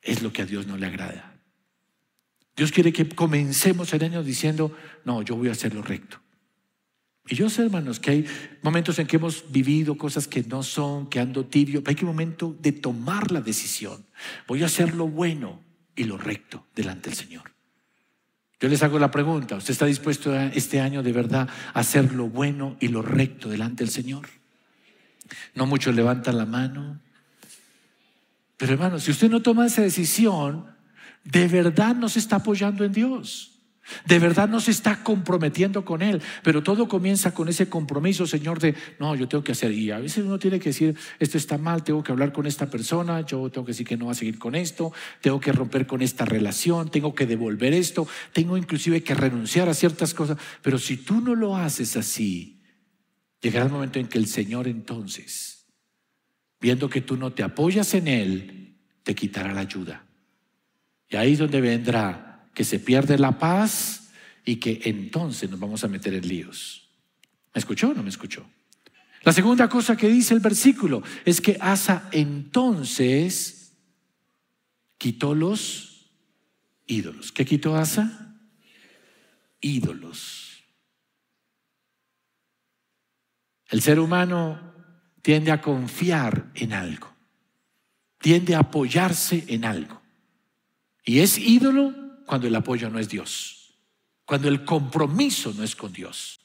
es 0.01 0.23
lo 0.23 0.31
que 0.31 0.41
a 0.41 0.45
Dios 0.45 0.65
no 0.65 0.77
le 0.77 0.87
agrada. 0.87 1.37
Dios 2.55 2.71
quiere 2.71 2.93
que 2.93 3.07
comencemos 3.09 3.93
el 3.93 4.03
año 4.03 4.23
diciendo, 4.23 4.75
no, 5.03 5.21
yo 5.21 5.35
voy 5.35 5.49
a 5.49 5.51
hacer 5.51 5.73
lo 5.73 5.81
recto. 5.81 6.21
Y 7.27 7.35
yo 7.35 7.49
sé, 7.49 7.63
hermanos, 7.63 7.99
que 7.99 8.11
hay 8.11 8.25
momentos 8.61 8.99
en 8.99 9.07
que 9.07 9.17
hemos 9.17 9.51
vivido 9.51 9.97
cosas 9.97 10.27
que 10.27 10.43
no 10.43 10.63
son, 10.63 11.07
que 11.07 11.19
ando 11.19 11.45
tibio, 11.45 11.83
pero 11.83 11.91
hay 11.91 11.95
que 11.95 12.05
momento 12.05 12.55
de 12.59 12.71
tomar 12.71 13.31
la 13.31 13.41
decisión. 13.41 14.05
Voy 14.47 14.63
a 14.63 14.67
hacer 14.67 14.95
lo 14.95 15.07
bueno 15.07 15.61
y 15.95 16.05
lo 16.05 16.17
recto 16.17 16.67
delante 16.73 17.09
del 17.09 17.19
Señor. 17.19 17.51
Yo 18.61 18.69
les 18.69 18.81
hago 18.81 18.97
la 18.97 19.11
pregunta, 19.11 19.55
¿usted 19.57 19.71
está 19.71 19.85
dispuesto 19.85 20.33
este 20.39 20.79
año 20.79 21.03
de 21.03 21.11
verdad 21.11 21.49
a 21.73 21.79
hacer 21.79 22.13
lo 22.13 22.27
bueno 22.29 22.77
y 22.79 22.87
lo 22.87 23.01
recto 23.01 23.49
delante 23.49 23.83
del 23.83 23.91
Señor? 23.91 24.40
No 25.55 25.65
muchos 25.65 25.95
levantan 25.95 26.37
la 26.37 26.45
mano. 26.45 26.99
Pero 28.57 28.73
hermanos, 28.73 29.03
si 29.03 29.11
usted 29.11 29.29
no 29.29 29.41
toma 29.41 29.65
esa 29.65 29.81
decisión, 29.81 30.67
de 31.23 31.47
verdad 31.47 31.95
no 31.95 32.09
se 32.09 32.19
está 32.19 32.37
apoyando 32.37 32.83
en 32.83 32.93
Dios. 32.93 33.51
De 34.05 34.19
verdad 34.19 34.47
no 34.47 34.59
se 34.59 34.71
está 34.71 35.03
comprometiendo 35.03 35.83
con 35.83 36.01
Él, 36.01 36.21
pero 36.43 36.61
todo 36.61 36.87
comienza 36.87 37.33
con 37.33 37.49
ese 37.49 37.67
compromiso, 37.67 38.27
Señor, 38.27 38.59
de, 38.59 38.75
no, 38.99 39.15
yo 39.15 39.27
tengo 39.27 39.43
que 39.43 39.51
hacer. 39.53 39.71
Y 39.71 39.91
a 39.91 39.97
veces 39.97 40.23
uno 40.23 40.37
tiene 40.37 40.59
que 40.59 40.69
decir, 40.69 40.95
esto 41.19 41.37
está 41.37 41.57
mal, 41.57 41.83
tengo 41.83 42.03
que 42.03 42.11
hablar 42.11 42.31
con 42.31 42.45
esta 42.45 42.69
persona, 42.69 43.21
yo 43.21 43.49
tengo 43.49 43.65
que 43.65 43.71
decir 43.71 43.87
que 43.87 43.97
no 43.97 44.05
va 44.05 44.11
a 44.11 44.15
seguir 44.15 44.37
con 44.37 44.55
esto, 44.55 44.93
tengo 45.19 45.39
que 45.39 45.51
romper 45.51 45.87
con 45.87 46.01
esta 46.01 46.25
relación, 46.25 46.89
tengo 46.89 47.15
que 47.15 47.25
devolver 47.25 47.73
esto, 47.73 48.07
tengo 48.33 48.57
inclusive 48.57 49.03
que 49.03 49.15
renunciar 49.15 49.67
a 49.67 49.73
ciertas 49.73 50.13
cosas. 50.13 50.37
Pero 50.61 50.77
si 50.77 50.97
tú 50.97 51.19
no 51.19 51.35
lo 51.35 51.57
haces 51.57 51.97
así, 51.97 52.60
llegará 53.41 53.65
el 53.65 53.71
momento 53.71 53.99
en 53.99 54.07
que 54.07 54.17
el 54.17 54.27
Señor 54.27 54.67
entonces, 54.67 55.65
viendo 56.59 56.89
que 56.89 57.01
tú 57.01 57.17
no 57.17 57.33
te 57.33 57.43
apoyas 57.43 57.93
en 57.93 58.07
Él, 58.07 58.77
te 59.03 59.15
quitará 59.15 59.53
la 59.53 59.61
ayuda. 59.61 60.05
Y 61.09 61.15
ahí 61.15 61.33
es 61.33 61.39
donde 61.39 61.59
vendrá 61.59 62.49
que 62.53 62.63
se 62.63 62.79
pierde 62.79 63.17
la 63.17 63.37
paz 63.37 64.11
y 64.45 64.57
que 64.57 64.81
entonces 64.85 65.49
nos 65.49 65.59
vamos 65.59 65.83
a 65.83 65.87
meter 65.87 66.13
en 66.13 66.27
líos. 66.27 66.89
¿Me 67.53 67.59
escuchó 67.59 67.89
o 67.89 67.93
no 67.93 68.03
me 68.03 68.09
escuchó? 68.09 68.47
La 69.23 69.33
segunda 69.33 69.69
cosa 69.69 69.95
que 69.95 70.09
dice 70.09 70.33
el 70.33 70.39
versículo 70.39 71.03
es 71.25 71.41
que 71.41 71.57
Asa 71.59 72.09
entonces 72.11 73.77
quitó 74.97 75.35
los 75.35 76.09
ídolos. 76.87 77.31
¿Qué 77.31 77.45
quitó 77.45 77.75
Asa? 77.75 78.35
Ídolos. 79.59 80.40
El 83.71 83.81
ser 83.81 83.99
humano 83.99 84.59
tiende 85.21 85.51
a 85.51 85.61
confiar 85.61 86.51
en 86.55 86.73
algo, 86.73 87.07
tiende 88.19 88.53
a 88.53 88.59
apoyarse 88.59 89.45
en 89.47 89.63
algo. 89.63 90.01
Y 91.05 91.19
es 91.19 91.37
ídolo 91.37 91.93
cuando 92.25 92.47
el 92.47 92.55
apoyo 92.55 92.89
no 92.89 92.99
es 92.99 93.07
Dios, 93.07 93.79
cuando 94.25 94.49
el 94.49 94.65
compromiso 94.65 95.53
no 95.55 95.63
es 95.63 95.75
con 95.75 95.93
Dios. 95.93 96.41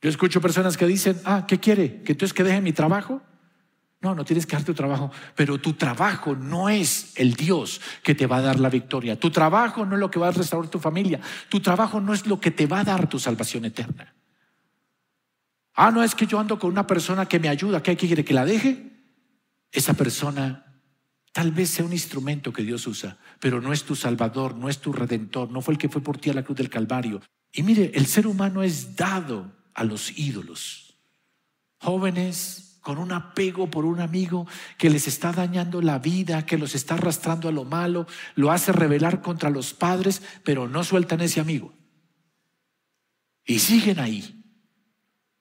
Yo 0.00 0.08
escucho 0.08 0.40
personas 0.40 0.76
que 0.76 0.86
dicen, 0.86 1.20
ah, 1.24 1.44
¿qué 1.46 1.58
quiere? 1.58 2.02
¿Que 2.02 2.12
entonces 2.12 2.32
que 2.32 2.44
deje 2.44 2.60
mi 2.60 2.72
trabajo? 2.72 3.20
No, 4.00 4.14
no 4.14 4.24
tienes 4.24 4.46
que 4.46 4.54
dar 4.54 4.64
tu 4.64 4.74
trabajo, 4.74 5.10
pero 5.34 5.58
tu 5.58 5.72
trabajo 5.72 6.36
no 6.36 6.68
es 6.68 7.14
el 7.16 7.34
Dios 7.34 7.80
que 8.04 8.14
te 8.14 8.28
va 8.28 8.36
a 8.36 8.42
dar 8.42 8.60
la 8.60 8.70
victoria. 8.70 9.18
Tu 9.18 9.30
trabajo 9.30 9.84
no 9.84 9.96
es 9.96 10.00
lo 10.00 10.10
que 10.10 10.20
va 10.20 10.28
a 10.28 10.32
restaurar 10.32 10.70
tu 10.70 10.78
familia. 10.78 11.18
Tu 11.48 11.58
trabajo 11.58 12.00
no 12.00 12.14
es 12.14 12.26
lo 12.26 12.38
que 12.38 12.52
te 12.52 12.66
va 12.66 12.80
a 12.80 12.84
dar 12.84 13.08
tu 13.08 13.18
salvación 13.18 13.64
eterna. 13.64 14.15
Ah, 15.76 15.90
no 15.90 16.02
es 16.02 16.14
que 16.14 16.26
yo 16.26 16.40
ando 16.40 16.58
con 16.58 16.70
una 16.70 16.86
persona 16.86 17.26
que 17.26 17.38
me 17.38 17.48
ayuda, 17.48 17.82
¿qué 17.82 17.96
quiere 17.96 18.24
que 18.24 18.34
la 18.34 18.44
deje? 18.44 18.92
Esa 19.70 19.94
persona 19.94 20.66
Tal 21.36 21.52
vez 21.52 21.68
sea 21.68 21.84
un 21.84 21.92
instrumento 21.92 22.50
que 22.50 22.62
Dios 22.62 22.86
usa, 22.86 23.18
pero 23.40 23.60
no 23.60 23.74
es 23.74 23.84
tu 23.84 23.94
Salvador, 23.94 24.54
no 24.54 24.70
es 24.70 24.78
tu 24.78 24.90
Redentor, 24.90 25.50
no 25.50 25.60
fue 25.60 25.74
el 25.74 25.78
que 25.78 25.90
fue 25.90 26.00
por 26.00 26.16
ti 26.16 26.30
a 26.30 26.32
la 26.32 26.42
cruz 26.42 26.56
del 26.56 26.70
Calvario. 26.70 27.20
Y 27.52 27.62
mire, 27.62 27.92
el 27.94 28.06
ser 28.06 28.26
humano 28.26 28.62
es 28.62 28.96
dado 28.96 29.52
a 29.74 29.84
los 29.84 30.16
ídolos. 30.18 30.96
Jóvenes 31.78 32.78
con 32.80 32.96
un 32.96 33.12
apego 33.12 33.70
por 33.70 33.84
un 33.84 34.00
amigo 34.00 34.46
que 34.78 34.88
les 34.88 35.06
está 35.08 35.30
dañando 35.30 35.82
la 35.82 35.98
vida, 35.98 36.46
que 36.46 36.56
los 36.56 36.74
está 36.74 36.94
arrastrando 36.94 37.50
a 37.50 37.52
lo 37.52 37.66
malo, 37.66 38.06
lo 38.34 38.50
hace 38.50 38.72
rebelar 38.72 39.20
contra 39.20 39.50
los 39.50 39.74
padres, 39.74 40.22
pero 40.42 40.66
no 40.68 40.84
sueltan 40.84 41.20
ese 41.20 41.40
amigo. 41.40 41.74
Y 43.44 43.58
siguen 43.58 43.98
ahí. 43.98 44.35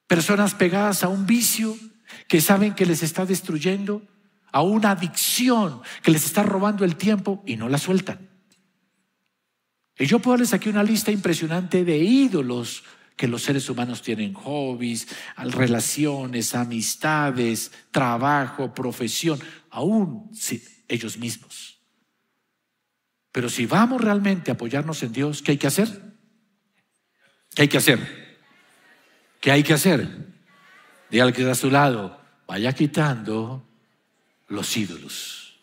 Personas 0.07 0.53
pegadas 0.53 1.03
a 1.03 1.09
un 1.09 1.25
vicio 1.25 1.77
que 2.27 2.41
saben 2.41 2.75
que 2.75 2.85
les 2.85 3.03
está 3.03 3.25
destruyendo 3.25 4.01
a 4.55 4.61
una 4.61 4.91
adicción 4.91 5.81
que 6.01 6.11
les 6.11 6.25
está 6.25 6.41
robando 6.41 6.85
el 6.85 6.95
tiempo 6.95 7.43
y 7.45 7.57
no 7.57 7.67
la 7.67 7.77
sueltan. 7.77 8.29
Y 9.97 10.05
yo 10.05 10.19
puedo 10.19 10.35
darles 10.37 10.53
aquí 10.53 10.69
una 10.69 10.81
lista 10.81 11.11
impresionante 11.11 11.83
de 11.83 11.97
ídolos 11.97 12.85
que 13.17 13.27
los 13.27 13.43
seres 13.43 13.69
humanos 13.69 14.01
tienen, 14.01 14.33
hobbies, 14.33 15.07
relaciones, 15.37 16.55
amistades, 16.55 17.71
trabajo, 17.91 18.73
profesión, 18.73 19.39
aún 19.71 20.31
ellos 20.87 21.17
mismos. 21.17 21.81
Pero 23.33 23.49
si 23.49 23.65
vamos 23.65 24.01
realmente 24.01 24.51
a 24.51 24.53
apoyarnos 24.53 25.03
en 25.03 25.11
Dios, 25.11 25.41
¿qué 25.41 25.51
hay 25.51 25.57
que 25.57 25.67
hacer? 25.67 25.89
¿Qué 27.53 27.63
hay 27.63 27.67
que 27.67 27.77
hacer? 27.77 28.24
¿Qué 29.45 29.51
hay 29.51 29.61
que 29.61 29.75
hacer? 29.75 30.09
Dígale 31.11 31.31
que 31.31 31.41
está 31.41 31.51
a 31.51 31.55
su 31.55 31.69
lado, 31.69 32.19
vaya 32.47 32.73
quitando 32.73 33.63
los 34.47 34.75
ídolos. 34.75 35.59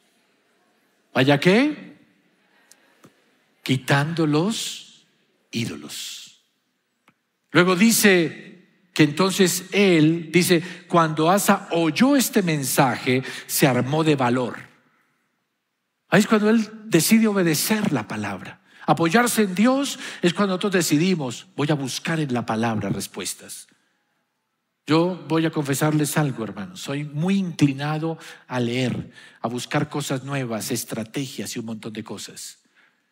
¿Vaya 1.13 1.41
qué? 1.41 1.99
Quitando 3.61 4.25
los 4.25 5.05
ídolos. 5.51 6.45
Luego 7.51 7.75
dice 7.75 8.69
que 8.95 9.03
entonces 9.03 9.65
él, 9.73 10.31
dice, 10.31 10.63
cuando 10.87 11.29
Asa 11.29 11.67
oyó 11.73 12.15
este 12.15 12.43
mensaje, 12.43 13.25
se 13.49 13.67
armó 13.67 14.05
de 14.05 14.15
valor. 14.15 14.61
Ahí 16.09 16.21
es 16.21 16.29
cuando 16.29 16.51
él 16.51 16.71
decide 16.85 17.27
obedecer 17.27 17.93
la 17.93 18.07
palabra. 18.07 18.61
Apoyarse 18.87 19.43
en 19.43 19.57
Dios 19.57 19.99
es 20.23 20.35
cuando 20.35 20.53
nosotros 20.53 20.73
decidimos, 20.73 21.49
voy 21.57 21.69
a 21.73 21.75
buscar 21.75 22.21
en 22.21 22.33
la 22.33 22.47
palabra 22.47 22.89
respuestas. 22.89 23.67
Yo 24.87 25.25
voy 25.29 25.47
a 25.47 25.51
confesarles 25.51 26.19
algo, 26.19 26.43
hermanos. 26.43 26.81
Soy 26.81 27.05
muy 27.05 27.37
inclinado 27.37 28.19
a 28.49 28.59
leer, 28.59 29.13
a 29.41 29.49
buscar 29.49 29.89
cosas 29.89 30.25
nuevas, 30.25 30.71
estrategias 30.71 31.55
y 31.55 31.61
un 31.61 31.67
montón 31.67 31.93
de 31.93 32.03
cosas. 32.03 32.59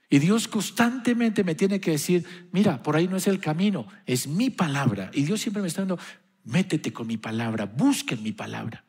Y 0.09 0.19
Dios 0.19 0.49
constantemente 0.49 1.45
me 1.45 1.55
tiene 1.55 1.81
que 1.81 1.93
decir, 1.93 2.49
mira, 2.51 2.83
por 2.83 2.97
ahí 2.97 3.07
no 3.07 3.17
es 3.17 3.29
el 3.29 3.39
camino, 3.39 3.87
es 4.07 4.27
mi 4.27 4.51
palabra. 4.51 5.11
Y 5.15 5.23
Dios 5.23 5.41
siempre 5.41 5.63
me 5.63 5.69
está 5.69 5.83
dando, 5.83 6.01
métete 6.45 6.93
con 6.93 7.07
mi 7.07 7.17
palabra, 7.17 7.67
busquen 7.67 8.21
mi 8.21 8.33
palabra. 8.33 8.85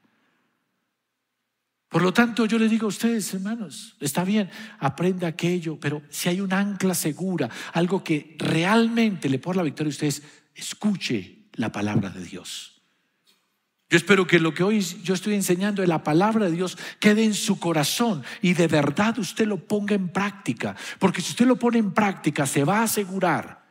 Por 1.87 2.01
lo 2.01 2.11
tanto, 2.11 2.45
yo 2.45 2.57
le 2.57 2.67
digo 2.67 2.85
a 2.85 2.89
ustedes, 2.89 3.31
hermanos, 3.35 3.97
está 3.99 4.23
bien, 4.23 4.49
aprenda 4.79 5.27
aquello, 5.27 5.77
pero 5.79 6.01
si 6.09 6.29
hay 6.29 6.41
un 6.41 6.53
ancla 6.53 6.95
segura, 6.95 7.49
algo 7.73 8.03
que 8.03 8.35
realmente 8.39 9.29
le 9.29 9.37
pone 9.37 9.57
la 9.57 9.63
victoria 9.63 9.89
a 9.89 9.91
ustedes, 9.91 10.23
escuche 10.55 11.49
la 11.53 11.71
palabra 11.71 12.09
de 12.09 12.23
Dios. 12.23 12.70
Yo 13.91 13.97
espero 13.97 14.25
que 14.25 14.39
lo 14.39 14.53
que 14.53 14.63
hoy 14.63 14.79
yo 14.79 15.13
estoy 15.13 15.33
enseñando 15.33 15.81
de 15.81 15.87
la 15.89 16.01
palabra 16.01 16.45
de 16.45 16.53
Dios 16.53 16.77
quede 16.97 17.25
en 17.25 17.33
su 17.33 17.59
corazón 17.59 18.23
y 18.41 18.53
de 18.53 18.67
verdad 18.67 19.19
usted 19.19 19.45
lo 19.45 19.57
ponga 19.57 19.93
en 19.95 20.07
práctica. 20.07 20.77
Porque 20.97 21.19
si 21.21 21.31
usted 21.31 21.45
lo 21.45 21.57
pone 21.57 21.79
en 21.79 21.91
práctica, 21.91 22.45
se 22.45 22.63
va 22.63 22.79
a 22.79 22.83
asegurar 22.83 23.65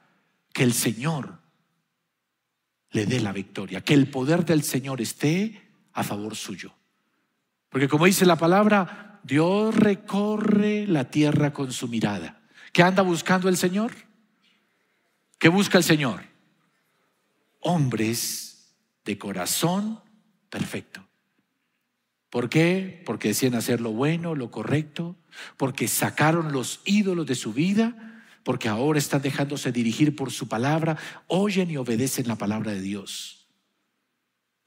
que 0.52 0.62
el 0.62 0.74
Señor 0.74 1.40
le 2.90 3.06
dé 3.06 3.18
la 3.20 3.33
victoria, 3.33 3.80
que 3.80 3.94
el 3.94 4.11
poder 4.11 4.44
del 4.44 4.62
Señor 4.62 5.00
esté 5.00 5.70
a 5.94 6.04
favor 6.04 6.37
suyo. 6.37 6.74
Porque 7.70 7.88
como 7.88 8.04
dice 8.04 8.26
la 8.26 8.37
palabra, 8.37 9.20
Dios 9.22 9.74
recorre 9.74 10.87
la 10.87 11.04
tierra 11.04 11.54
con 11.54 11.72
su 11.72 11.88
mirada. 11.88 12.42
¿Qué 12.74 12.83
anda 12.83 13.02
buscando 13.02 13.48
el 13.48 13.56
Señor? 13.56 13.92
¿Qué 15.38 15.48
busca 15.48 15.78
el 15.78 15.85
Señor? 15.85 16.24
Hombres 17.61 18.76
de 19.06 19.16
corazón 19.16 20.09
perfecto. 20.50 21.06
¿Por 22.28 22.48
qué? 22.48 23.02
Porque 23.06 23.28
decían 23.28 23.54
hacer 23.54 23.80
lo 23.80 23.90
bueno, 23.90 24.34
lo 24.34 24.50
correcto, 24.50 25.16
porque 25.56 25.88
sacaron 25.88 26.52
los 26.52 26.80
ídolos 26.84 27.26
de 27.26 27.34
su 27.34 27.52
vida, 27.52 28.22
porque 28.44 28.68
ahora 28.68 28.98
están 28.98 29.22
dejándose 29.22 29.72
dirigir 29.72 30.14
por 30.14 30.30
su 30.30 30.48
palabra, 30.48 30.96
oyen 31.26 31.70
y 31.70 31.76
obedecen 31.76 32.28
la 32.28 32.36
palabra 32.36 32.72
de 32.72 32.80
Dios. 32.80 33.48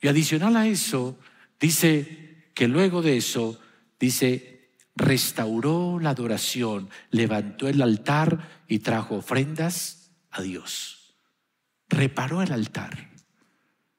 Y 0.01 0.09
adicional 0.09 0.57
a 0.57 0.67
eso, 0.67 1.17
dice 1.59 2.49
que 2.53 2.67
luego 2.67 3.01
de 3.01 3.15
eso, 3.15 3.59
dice, 3.97 4.71
restauró 4.95 5.99
la 5.99 6.11
adoración, 6.11 6.89
levantó 7.09 7.69
el 7.69 7.81
altar 7.81 8.63
y 8.67 8.79
trajo 8.79 9.15
ofrendas 9.15 10.11
a 10.29 10.41
Dios. 10.41 11.15
Reparó 11.87 12.41
el 12.41 12.51
altar. 12.51 13.11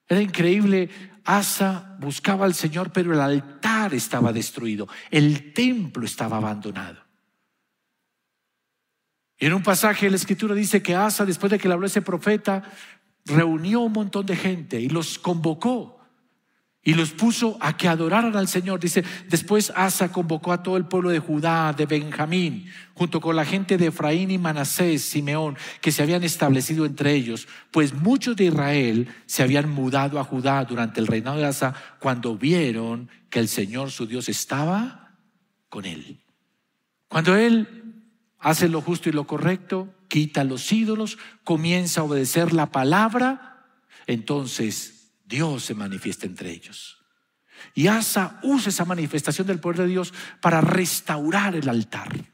Era 0.07 0.21
increíble, 0.21 0.91
Asa 1.25 1.97
buscaba 2.01 2.45
al 2.45 2.55
Señor, 2.55 2.93
pero 2.93 3.13
el 3.13 3.21
altar 3.21 3.95
estaba 3.95 4.33
destruido, 4.33 4.89
el 5.11 5.53
templo 5.53 6.05
estaba 6.05 6.37
abandonado. 6.37 7.03
Y 9.39 9.47
en 9.47 9.55
un 9.55 9.63
pasaje 9.63 10.07
de 10.07 10.11
la 10.11 10.17
escritura 10.17 10.55
dice 10.55 10.83
que 10.83 10.95
Asa, 10.95 11.25
después 11.25 11.51
de 11.51 11.59
que 11.59 11.69
le 11.69 11.75
habló 11.75 11.87
ese 11.87 12.03
profeta, 12.03 12.63
reunió 13.25 13.81
un 13.81 13.93
montón 13.93 14.27
de 14.27 14.37
gente 14.37 14.81
y 14.81 14.89
los 14.89 15.19
convocó 15.19 16.04
y 16.85 16.93
los 16.93 17.13
puso 17.13 17.57
a 17.61 17.77
que 17.77 17.89
adoraran 17.89 18.37
al 18.37 18.47
Señor. 18.47 18.79
Dice, 18.79 19.03
después 19.29 19.73
Asa 19.75 20.13
convocó 20.13 20.53
a 20.53 20.63
todo 20.63 20.77
el 20.77 20.85
pueblo 20.85 21.09
de 21.09 21.19
Judá, 21.19 21.73
de 21.73 21.87
Benjamín, 21.87 22.67
junto 22.93 23.23
con 23.23 23.35
la 23.35 23.47
gente 23.47 23.79
de 23.79 23.87
Efraín 23.87 24.31
y 24.31 24.37
Manasés, 24.37 25.03
Simeón, 25.03 25.57
que 25.81 25.91
se 25.91 26.03
habían 26.03 26.23
establecido 26.23 26.85
entre 26.85 27.15
ellos, 27.15 27.49
pues 27.71 27.95
muchos 27.95 28.37
de 28.37 28.45
Israel 28.45 29.09
se 29.25 29.43
habían 29.43 29.71
mudado 29.71 30.21
a 30.21 30.25
Judá 30.25 30.63
durante 30.67 31.01
el 31.01 31.07
reinado 31.07 31.39
de 31.39 31.47
Asa 31.47 31.75
cuando 31.99 32.37
vieron 32.37 33.09
que 33.31 33.41
el 33.41 33.49
Señor 33.49 33.91
su 33.91 34.07
Dios 34.07 34.29
estaba 34.29 35.17
con 35.71 35.87
él. 35.87 36.21
Cuando 37.09 37.35
él 37.35 38.03
hace 38.39 38.69
lo 38.69 38.83
justo 38.83 39.09
y 39.09 39.13
lo 39.13 39.27
correcto, 39.27 39.89
quita 40.09 40.45
los 40.45 40.71
ídolos, 40.71 41.17
comienza 41.45 42.03
a 42.03 42.05
obedecer 42.05 42.53
la 42.53 42.71
palabra, 42.71 43.65
entonces 44.07 44.94
Dios 45.25 45.65
se 45.65 45.75
manifiesta 45.75 46.27
entre 46.27 46.51
ellos. 46.51 46.99
Y 47.75 47.87
Asa 47.87 48.39
usa 48.43 48.69
esa 48.69 48.85
manifestación 48.85 49.47
del 49.47 49.61
poder 49.61 49.79
de 49.79 49.87
Dios 49.87 50.13
para 50.41 50.61
restaurar 50.61 51.55
el 51.55 51.69
altar, 51.69 52.31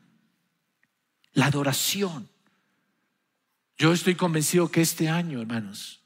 la 1.33 1.46
adoración. 1.46 2.29
Yo 3.79 3.92
estoy 3.92 4.14
convencido 4.14 4.70
que 4.70 4.81
este 4.83 5.09
año, 5.09 5.40
hermanos, 5.40 6.03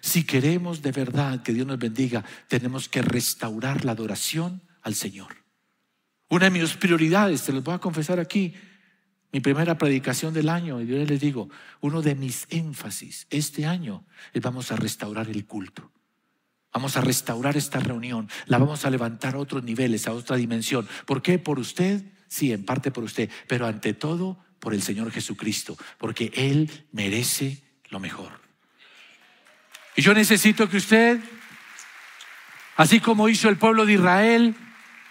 si 0.00 0.24
queremos 0.24 0.82
de 0.82 0.92
verdad 0.92 1.42
que 1.42 1.52
Dios 1.52 1.66
nos 1.66 1.78
bendiga, 1.78 2.24
tenemos 2.46 2.88
que 2.88 3.02
restaurar 3.02 3.84
la 3.84 3.92
adoración 3.92 4.62
al 4.82 4.94
Señor. 4.94 5.44
Una 6.28 6.44
de 6.44 6.50
mis 6.50 6.74
prioridades, 6.74 7.42
te 7.42 7.52
lo 7.52 7.62
voy 7.62 7.74
a 7.74 7.78
confesar 7.78 8.20
aquí, 8.20 8.54
mi 9.32 9.40
primera 9.40 9.76
predicación 9.76 10.32
del 10.32 10.48
año, 10.48 10.80
y 10.80 10.86
yo 10.86 10.96
les 11.04 11.20
digo, 11.20 11.50
uno 11.80 12.00
de 12.00 12.14
mis 12.14 12.46
énfasis 12.50 13.26
este 13.30 13.66
año 13.66 14.06
es 14.32 14.40
vamos 14.40 14.72
a 14.72 14.76
restaurar 14.76 15.28
el 15.28 15.46
culto. 15.46 15.90
Vamos 16.72 16.96
a 16.96 17.00
restaurar 17.00 17.56
esta 17.56 17.80
reunión, 17.80 18.28
la 18.46 18.58
vamos 18.58 18.84
a 18.84 18.90
levantar 18.90 19.34
a 19.34 19.38
otros 19.38 19.64
niveles, 19.64 20.06
a 20.06 20.12
otra 20.12 20.36
dimensión. 20.36 20.86
¿Por 21.06 21.22
qué? 21.22 21.38
Por 21.38 21.58
usted, 21.58 22.02
sí, 22.28 22.52
en 22.52 22.64
parte 22.64 22.90
por 22.90 23.04
usted, 23.04 23.30
pero 23.46 23.66
ante 23.66 23.94
todo 23.94 24.38
por 24.58 24.74
el 24.74 24.82
Señor 24.82 25.10
Jesucristo, 25.10 25.76
porque 25.96 26.30
Él 26.34 26.70
merece 26.92 27.62
lo 27.88 28.00
mejor. 28.00 28.40
Y 29.96 30.02
yo 30.02 30.12
necesito 30.12 30.68
que 30.68 30.76
usted, 30.76 31.20
así 32.76 33.00
como 33.00 33.28
hizo 33.28 33.48
el 33.48 33.56
pueblo 33.56 33.86
de 33.86 33.94
Israel, 33.94 34.54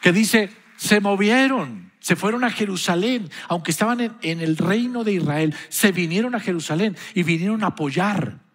que 0.02 0.12
dice, 0.12 0.52
se 0.78 1.00
movieron, 1.02 1.92
se 2.00 2.16
fueron 2.16 2.44
a 2.44 2.52
Jerusalén, 2.52 3.30
aunque 3.50 3.72
estaban 3.72 4.00
en, 4.00 4.16
en 4.22 4.42
el 4.42 4.58
reino 4.58 5.04
de 5.04 5.14
Israel, 5.14 5.56
se 5.70 5.92
vinieron 5.92 6.36
a 6.36 6.40
Jerusalén 6.40 6.96
y 7.16 7.24
vinieron 7.24 7.64
a 7.64 7.68
apoyar 7.68 8.47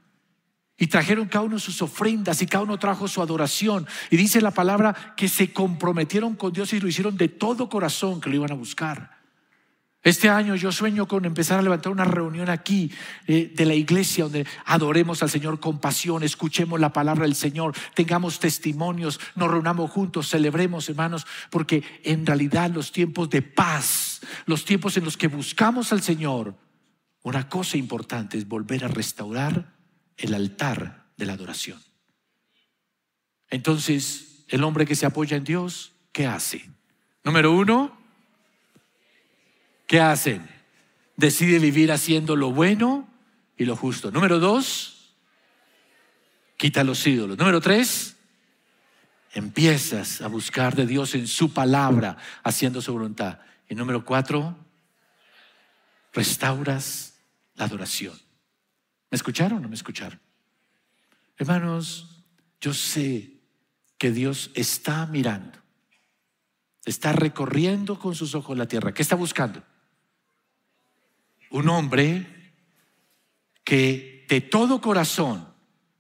y 0.83 0.89
trajeron 0.89 1.29
cada 1.29 1.45
uno 1.45 1.61
sus 1.61 1.81
ofrendas 1.81 2.43
y 2.43 2.47
cada 2.47 2.65
uno 2.65 2.77
trajo 2.77 3.07
su 3.07 3.23
adoración. 3.23 3.87
Y 4.11 4.17
dice 4.17 4.41
la 4.41 4.51
palabra 4.51 5.15
que 5.17 5.29
se 5.29 5.53
comprometieron 5.53 6.35
con 6.35 6.53
Dios 6.53 6.73
y 6.73 6.81
lo 6.81 6.89
hicieron 6.89 7.17
de 7.17 7.29
todo 7.29 7.69
corazón 7.69 8.21
que 8.21 8.29
lo 8.29 8.35
iban 8.35 8.51
a 8.51 8.57
buscar. 8.57 9.17
Este 10.03 10.29
año 10.29 10.57
yo 10.57 10.73
sueño 10.73 11.07
con 11.07 11.25
empezar 11.25 11.61
a 11.61 11.63
levantar 11.63 11.93
una 11.93 12.05
reunión 12.05 12.51
aquí 12.51 12.91
eh, 13.29 13.53
de 13.55 13.65
la 13.65 13.75
iglesia 13.75 14.25
donde 14.25 14.45
adoremos 14.65 15.23
al 15.23 15.31
Señor 15.31 15.61
con 15.61 15.79
pasión, 15.79 16.25
escuchemos 16.25 16.81
la 16.81 16.93
palabra 16.93 17.27
del 17.27 17.37
Señor, 17.37 17.77
tengamos 17.95 18.41
testimonios, 18.41 19.21
nos 19.37 19.53
reunamos 19.53 19.89
juntos, 19.89 20.31
celebremos 20.31 20.89
hermanos, 20.89 21.29
porque 21.51 21.85
en 22.03 22.27
realidad 22.27 22.73
los 22.73 22.91
tiempos 22.91 23.31
de 23.31 23.43
paz, 23.43 24.21
los 24.47 24.65
tiempos 24.65 24.97
en 24.97 25.05
los 25.05 25.17
que 25.17 25.29
buscamos 25.29 25.93
al 25.93 26.03
Señor, 26.03 26.57
una 27.23 27.49
cosa 27.49 27.77
importante 27.77 28.37
es 28.37 28.49
volver 28.49 28.85
a 28.85 28.89
restaurar 28.89 29.81
el 30.17 30.35
altar 30.35 31.11
de 31.17 31.27
la 31.27 31.35
adoración. 31.35 31.81
Entonces, 33.51 34.45
el 34.49 34.65
hombre 34.65 34.87
que 34.87 34.97
se 34.97 35.07
apoya 35.07 35.37
en 35.37 35.45
Dios, 35.45 35.93
¿qué 36.13 36.27
hace? 36.27 36.71
Número 37.25 37.53
uno, 37.53 37.97
¿qué 39.87 40.01
hace? 40.01 40.41
Decide 41.17 41.59
vivir 41.59 41.93
haciendo 41.93 42.37
lo 42.37 42.51
bueno 42.51 43.09
y 43.57 43.65
lo 43.65 43.77
justo. 43.77 44.11
Número 44.11 44.39
dos, 44.39 45.15
quita 46.57 46.83
los 46.85 47.07
ídolos. 47.07 47.39
Número 47.39 47.61
tres, 47.61 48.17
empiezas 49.33 50.21
a 50.21 50.29
buscar 50.29 50.75
de 50.75 50.87
Dios 50.87 51.15
en 51.15 51.27
su 51.27 51.53
palabra, 51.53 52.17
haciendo 52.43 52.81
su 52.81 52.93
voluntad. 52.93 53.39
Y 53.69 53.75
número 53.75 54.05
cuatro, 54.05 54.57
restauras 56.13 57.15
la 57.55 57.67
adoración. 57.67 58.19
¿Me 59.13 59.17
escucharon 59.17 59.59
o 59.59 59.61
no 59.61 59.69
me 59.69 59.75
escucharon? 59.75 60.19
Hermanos, 61.37 62.25
yo 62.63 62.73
sé 62.73 63.43
que 63.99 64.11
Dios 64.11 64.51
está 64.55 65.05
mirando, 65.05 65.59
está 66.87 67.13
recorriendo 67.13 67.99
con 67.99 68.15
sus 68.15 68.35
ojos 68.35 68.57
la 68.57 68.67
tierra. 68.67 68.95
¿Qué 68.95 69.03
está 69.03 69.15
buscando? 69.15 69.63
Un 71.51 71.69
hombre 71.69 72.27
que 73.65 74.25
de 74.31 74.41
todo 74.41 74.81
corazón 74.81 75.47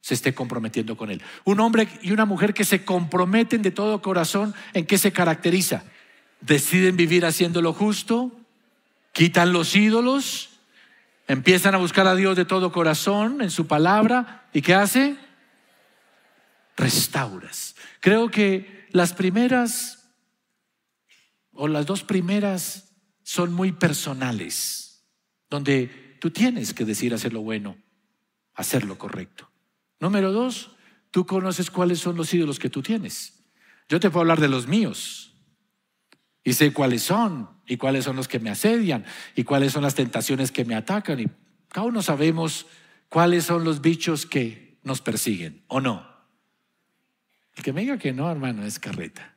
se 0.00 0.14
esté 0.14 0.34
comprometiendo 0.34 0.96
con 0.96 1.10
Él. 1.10 1.20
Un 1.44 1.60
hombre 1.60 1.88
y 2.00 2.12
una 2.12 2.24
mujer 2.24 2.54
que 2.54 2.64
se 2.64 2.82
comprometen 2.82 3.60
de 3.60 3.72
todo 3.72 4.00
corazón, 4.00 4.54
¿en 4.72 4.86
qué 4.86 4.96
se 4.96 5.12
caracteriza? 5.12 5.84
Deciden 6.40 6.96
vivir 6.96 7.26
haciendo 7.26 7.60
lo 7.60 7.74
justo, 7.74 8.32
quitan 9.12 9.52
los 9.52 9.76
ídolos 9.76 10.51
Empiezan 11.32 11.74
a 11.74 11.78
buscar 11.78 12.06
a 12.06 12.14
Dios 12.14 12.36
de 12.36 12.44
todo 12.44 12.72
corazón 12.72 13.40
en 13.40 13.50
su 13.50 13.66
palabra. 13.66 14.50
¿Y 14.52 14.60
qué 14.60 14.74
hace? 14.74 15.16
Restauras. 16.76 17.74
Creo 18.00 18.30
que 18.30 18.86
las 18.90 19.14
primeras 19.14 20.12
o 21.54 21.68
las 21.68 21.86
dos 21.86 22.02
primeras 22.02 22.92
son 23.22 23.50
muy 23.50 23.72
personales, 23.72 25.06
donde 25.48 26.18
tú 26.20 26.30
tienes 26.30 26.74
que 26.74 26.84
decir 26.84 27.14
hacer 27.14 27.32
lo 27.32 27.40
bueno, 27.40 27.78
hacer 28.52 28.84
lo 28.84 28.98
correcto. 28.98 29.50
Número 30.00 30.32
dos, 30.32 30.76
tú 31.10 31.24
conoces 31.24 31.70
cuáles 31.70 31.98
son 31.98 32.14
los 32.14 32.34
ídolos 32.34 32.58
que 32.58 32.68
tú 32.68 32.82
tienes. 32.82 33.42
Yo 33.88 34.00
te 34.00 34.10
puedo 34.10 34.20
hablar 34.20 34.40
de 34.40 34.48
los 34.48 34.66
míos 34.66 35.34
y 36.44 36.52
sé 36.52 36.74
cuáles 36.74 37.02
son 37.02 37.61
y 37.66 37.76
cuáles 37.76 38.04
son 38.04 38.16
los 38.16 38.28
que 38.28 38.40
me 38.40 38.50
asedian 38.50 39.04
y 39.34 39.44
cuáles 39.44 39.72
son 39.72 39.82
las 39.82 39.94
tentaciones 39.94 40.52
que 40.52 40.64
me 40.64 40.74
atacan. 40.74 41.20
Y 41.20 41.28
cada 41.68 41.86
uno 41.86 42.02
sabemos 42.02 42.66
cuáles 43.08 43.44
son 43.44 43.64
los 43.64 43.80
bichos 43.80 44.26
que 44.26 44.78
nos 44.82 45.00
persiguen 45.00 45.62
o 45.68 45.80
no. 45.80 46.06
El 47.54 47.62
que 47.62 47.72
me 47.72 47.82
diga 47.82 47.98
que 47.98 48.12
no, 48.12 48.30
hermano, 48.30 48.64
es 48.64 48.78
carreta. 48.78 49.36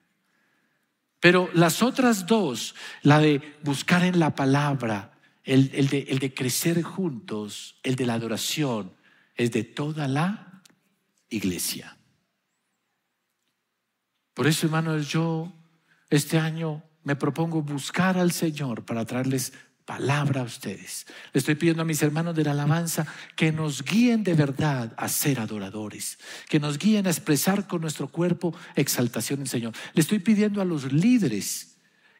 Pero 1.19 1.49
las 1.53 1.81
otras 1.81 2.25
dos, 2.25 2.75
la 3.01 3.19
de 3.19 3.57
buscar 3.63 4.03
en 4.03 4.19
la 4.19 4.35
palabra, 4.35 5.17
el, 5.43 5.69
de, 5.89 6.05
el 6.09 6.19
de 6.19 6.33
crecer 6.33 6.81
juntos, 6.83 7.79
el 7.83 7.95
de 7.95 8.05
la 8.05 8.13
adoración, 8.13 8.93
es 9.35 9.51
de 9.51 9.63
toda 9.63 10.07
la 10.07 10.61
iglesia. 11.29 11.97
Por 14.33 14.47
eso, 14.47 14.67
hermanos, 14.67 15.09
yo 15.09 15.51
este 16.09 16.37
año 16.37 16.83
me 17.05 17.15
propongo 17.15 17.61
buscar 17.61 18.17
al 18.17 18.33
Señor 18.33 18.83
para 18.83 19.05
traerles 19.05 19.53
palabra 19.85 20.41
a 20.41 20.43
ustedes. 20.43 21.05
Le 21.31 21.39
estoy 21.39 21.55
pidiendo 21.55 21.83
a 21.83 21.85
mis 21.85 22.01
hermanos 22.01 22.35
de 22.35 22.43
la 22.43 22.51
alabanza 22.51 23.05
que 23.35 23.51
nos 23.51 23.83
guíen 23.83 24.23
de 24.23 24.33
verdad 24.33 24.93
a 24.97 25.07
ser 25.07 25.39
adoradores, 25.39 26.17
que 26.49 26.59
nos 26.59 26.77
guíen 26.77 27.07
a 27.07 27.11
expresar 27.11 27.67
con 27.67 27.81
nuestro 27.81 28.07
cuerpo 28.07 28.53
exaltación 28.75 29.39
del 29.39 29.47
Señor. 29.47 29.73
Le 29.93 30.01
estoy 30.01 30.19
pidiendo 30.19 30.59
a 30.59 30.65
los 30.65 30.91
líderes 30.91 31.74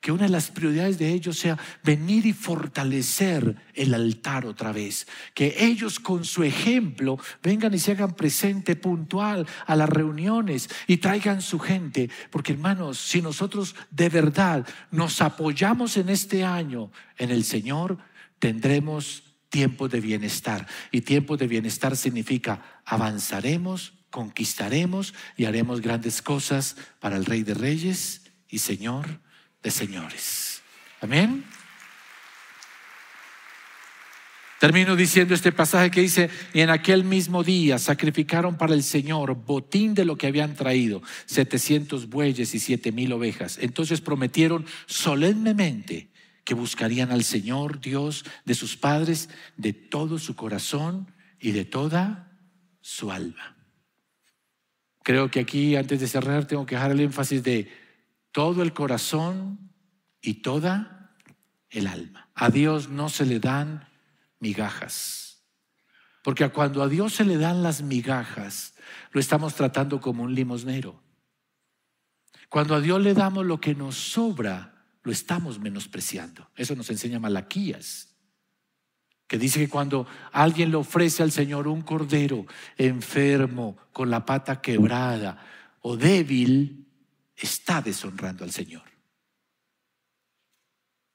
que 0.06 0.12
una 0.12 0.26
de 0.26 0.30
las 0.30 0.52
prioridades 0.52 1.00
de 1.00 1.12
ellos 1.12 1.40
sea 1.40 1.58
venir 1.84 2.28
y 2.28 2.34
fortalecer 2.34 3.56
el 3.74 3.92
altar 3.92 4.46
otra 4.46 4.72
vez. 4.72 5.08
Que 5.34 5.66
ellos 5.66 6.00
con 6.00 6.26
su 6.26 6.44
ejemplo 6.44 7.18
vengan 7.42 7.74
y 7.74 7.80
se 7.80 7.94
hagan 7.94 8.14
presente 8.14 8.76
puntual 8.76 9.48
a 9.66 9.76
las 9.76 9.90
reuniones 9.90 10.70
y 10.86 10.98
traigan 10.98 11.42
su 11.42 11.58
gente. 11.58 12.12
Porque 12.30 12.52
hermanos, 12.52 13.00
si 13.00 13.20
nosotros 13.20 13.76
de 13.90 14.10
verdad 14.10 14.68
nos 14.92 15.24
apoyamos 15.24 15.98
en 15.98 16.10
este 16.10 16.44
año 16.44 16.92
en 17.18 17.32
el 17.32 17.44
Señor, 17.44 17.98
tendremos 18.38 19.24
tiempo 19.50 19.88
de 19.88 20.02
bienestar. 20.02 20.68
Y 20.92 21.02
tiempo 21.02 21.36
de 21.36 21.48
bienestar 21.48 21.98
significa 21.98 22.62
avanzaremos, 22.86 23.94
conquistaremos 24.12 25.16
y 25.36 25.46
haremos 25.46 25.82
grandes 25.82 26.22
cosas 26.22 26.76
para 27.00 27.18
el 27.18 27.26
Rey 27.26 27.42
de 27.42 27.56
Reyes 27.56 28.22
y 28.48 28.60
Señor 28.60 29.25
señores. 29.72 30.62
Amén. 31.02 31.44
Termino 34.60 34.96
diciendo 34.96 35.34
este 35.34 35.52
pasaje 35.52 35.92
que 35.92 36.02
dice, 36.02 36.30
y 36.54 36.62
en 36.62 36.70
aquel 36.70 37.04
mismo 37.04 37.44
día 37.44 37.78
sacrificaron 37.78 38.58
para 38.58 38.74
el 38.74 38.84
Señor 38.84 39.36
botín 39.36 39.94
de 39.94 40.06
lo 40.06 40.18
que 40.18 40.28
habían 40.28 40.56
traído, 40.56 41.04
700 41.26 42.10
bueyes 42.10 42.56
y 42.56 42.60
siete 42.60 42.92
mil 42.92 43.12
ovejas. 43.12 43.60
Entonces 43.62 44.02
prometieron 44.02 44.66
solemnemente 44.86 46.10
que 46.46 46.54
buscarían 46.54 47.12
al 47.12 47.24
Señor 47.24 47.82
Dios 47.82 48.24
de 48.46 48.56
sus 48.56 48.78
padres 48.78 49.30
de 49.58 49.74
todo 49.74 50.20
su 50.20 50.36
corazón 50.36 51.12
y 51.40 51.52
de 51.52 51.66
toda 51.66 52.32
su 52.82 53.12
alma. 53.12 53.58
Creo 55.04 55.30
que 55.30 55.42
aquí, 55.42 55.76
antes 55.76 56.00
de 56.00 56.08
cerrar, 56.08 56.48
tengo 56.48 56.66
que 56.66 56.76
dejar 56.76 56.92
el 56.92 57.02
énfasis 57.02 57.44
de 57.44 57.85
todo 58.36 58.64
el 58.64 58.74
corazón 58.74 59.72
y 60.20 60.42
toda 60.42 61.16
el 61.70 61.88
alma. 61.88 62.30
A 62.36 62.50
Dios 62.50 62.90
no 62.90 63.08
se 63.08 63.26
le 63.26 63.40
dan 63.40 63.88
migajas. 64.42 65.42
Porque 66.22 66.50
cuando 66.50 66.84
a 66.84 66.90
Dios 66.90 67.14
se 67.14 67.24
le 67.24 67.38
dan 67.38 67.64
las 67.64 67.82
migajas, 67.82 68.74
lo 69.12 69.22
estamos 69.22 69.56
tratando 69.56 70.02
como 70.02 70.24
un 70.24 70.36
limosnero. 70.36 71.02
Cuando 72.50 72.76
a 72.76 72.82
Dios 72.82 73.02
le 73.02 73.14
damos 73.14 73.46
lo 73.46 73.62
que 73.62 73.74
nos 73.74 73.96
sobra, 73.96 74.84
lo 75.04 75.14
estamos 75.14 75.58
menospreciando. 75.58 76.50
Eso 76.58 76.76
nos 76.76 76.90
enseña 76.90 77.22
Malaquías, 77.22 78.18
que 79.28 79.38
dice 79.38 79.62
que 79.62 79.70
cuando 79.70 80.08
alguien 80.34 80.72
le 80.72 80.76
ofrece 80.76 81.24
al 81.24 81.32
Señor 81.32 81.70
un 81.70 81.84
cordero 81.84 82.46
enfermo, 82.78 83.78
con 83.94 84.10
la 84.10 84.26
pata 84.26 84.60
quebrada 84.60 85.42
o 85.80 85.96
débil, 85.96 86.85
está 87.36 87.82
deshonrando 87.82 88.44
al 88.44 88.52
Señor. 88.52 88.84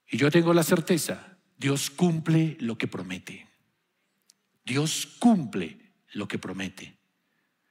Y 0.07 0.17
yo 0.17 0.29
tengo 0.29 0.53
la 0.53 0.63
certeza, 0.63 1.37
Dios 1.57 1.89
cumple 1.89 2.57
lo 2.59 2.77
que 2.77 2.87
promete. 2.87 3.47
Dios 4.63 5.07
cumple 5.19 5.93
lo 6.13 6.27
que 6.27 6.37
promete. 6.37 6.97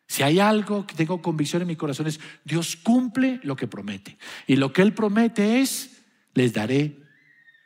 Si 0.08 0.22
hay 0.22 0.40
algo 0.40 0.86
que 0.86 0.94
tengo 0.94 1.22
convicción 1.22 1.62
en 1.62 1.68
mi 1.68 1.76
corazón 1.76 2.08
es, 2.08 2.18
Dios 2.44 2.76
cumple 2.76 3.40
lo 3.42 3.54
que 3.54 3.68
promete. 3.68 4.18
Y 4.46 4.56
lo 4.56 4.72
que 4.72 4.82
Él 4.82 4.92
promete 4.92 5.60
es, 5.60 6.02
les 6.34 6.52
daré 6.52 6.98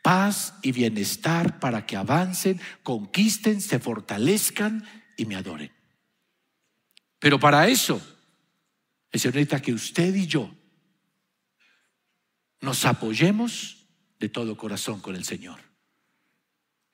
paz 0.02 0.54
y 0.62 0.72
bienestar 0.72 1.58
para 1.58 1.86
que 1.86 1.96
avancen, 1.96 2.60
conquisten, 2.82 3.62
se 3.62 3.78
fortalezcan 3.78 4.84
y 5.16 5.24
me 5.24 5.36
adoren. 5.36 5.72
Pero 7.18 7.40
para 7.40 7.66
eso, 7.68 8.02
el 9.10 9.20
Señor 9.20 9.36
necesita 9.36 9.62
que 9.62 9.72
usted 9.72 10.14
y 10.14 10.26
yo 10.26 10.54
nos 12.64 12.85
apoyemos 12.87 13.87
de 14.18 14.29
todo 14.29 14.57
corazón 14.57 15.00
con 15.00 15.14
el 15.14 15.24
Señor. 15.24 15.61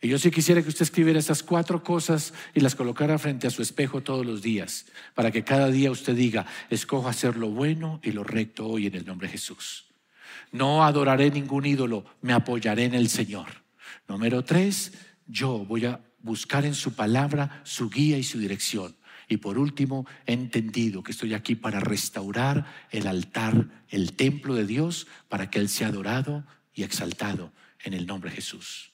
Y 0.02 0.08
yo 0.08 0.18
sí 0.18 0.30
quisiera 0.30 0.62
que 0.62 0.68
usted 0.68 0.82
escribiera 0.82 1.18
esas 1.18 1.42
cuatro 1.42 1.82
cosas 1.84 2.32
y 2.54 2.60
las 2.60 2.74
colocara 2.74 3.18
frente 3.18 3.46
a 3.46 3.50
su 3.50 3.60
espejo 3.60 4.02
todos 4.02 4.24
los 4.24 4.40
días, 4.40 4.86
para 5.14 5.30
que 5.30 5.44
cada 5.44 5.68
día 5.68 5.90
usted 5.90 6.14
diga, 6.14 6.46
escojo 6.70 7.08
hacer 7.08 7.36
lo 7.36 7.50
bueno 7.50 8.00
y 8.02 8.12
lo 8.12 8.24
recto 8.24 8.66
hoy 8.66 8.86
en 8.86 8.94
el 8.94 9.04
nombre 9.04 9.28
de 9.28 9.32
Jesús. 9.32 9.86
No 10.52 10.84
adoraré 10.84 11.30
ningún 11.30 11.66
ídolo, 11.66 12.04
me 12.22 12.32
apoyaré 12.32 12.84
en 12.84 12.94
el 12.94 13.08
Señor. 13.08 13.48
Número 14.08 14.42
tres, 14.42 14.92
yo 15.26 15.58
voy 15.58 15.84
a 15.84 16.00
buscar 16.18 16.64
en 16.64 16.74
su 16.74 16.94
palabra 16.94 17.60
su 17.64 17.90
guía 17.90 18.16
y 18.16 18.22
su 18.22 18.38
dirección. 18.38 18.96
Y 19.30 19.36
por 19.36 19.58
último, 19.58 20.06
he 20.26 20.32
entendido 20.32 21.04
que 21.04 21.12
estoy 21.12 21.34
aquí 21.34 21.54
para 21.54 21.78
restaurar 21.78 22.66
el 22.90 23.06
altar, 23.06 23.68
el 23.88 24.14
templo 24.14 24.54
de 24.54 24.66
Dios, 24.66 25.06
para 25.28 25.48
que 25.48 25.60
Él 25.60 25.68
sea 25.68 25.86
adorado 25.86 26.44
y 26.74 26.82
exaltado 26.82 27.52
en 27.84 27.94
el 27.94 28.08
nombre 28.08 28.30
de 28.30 28.36
Jesús. 28.36 28.90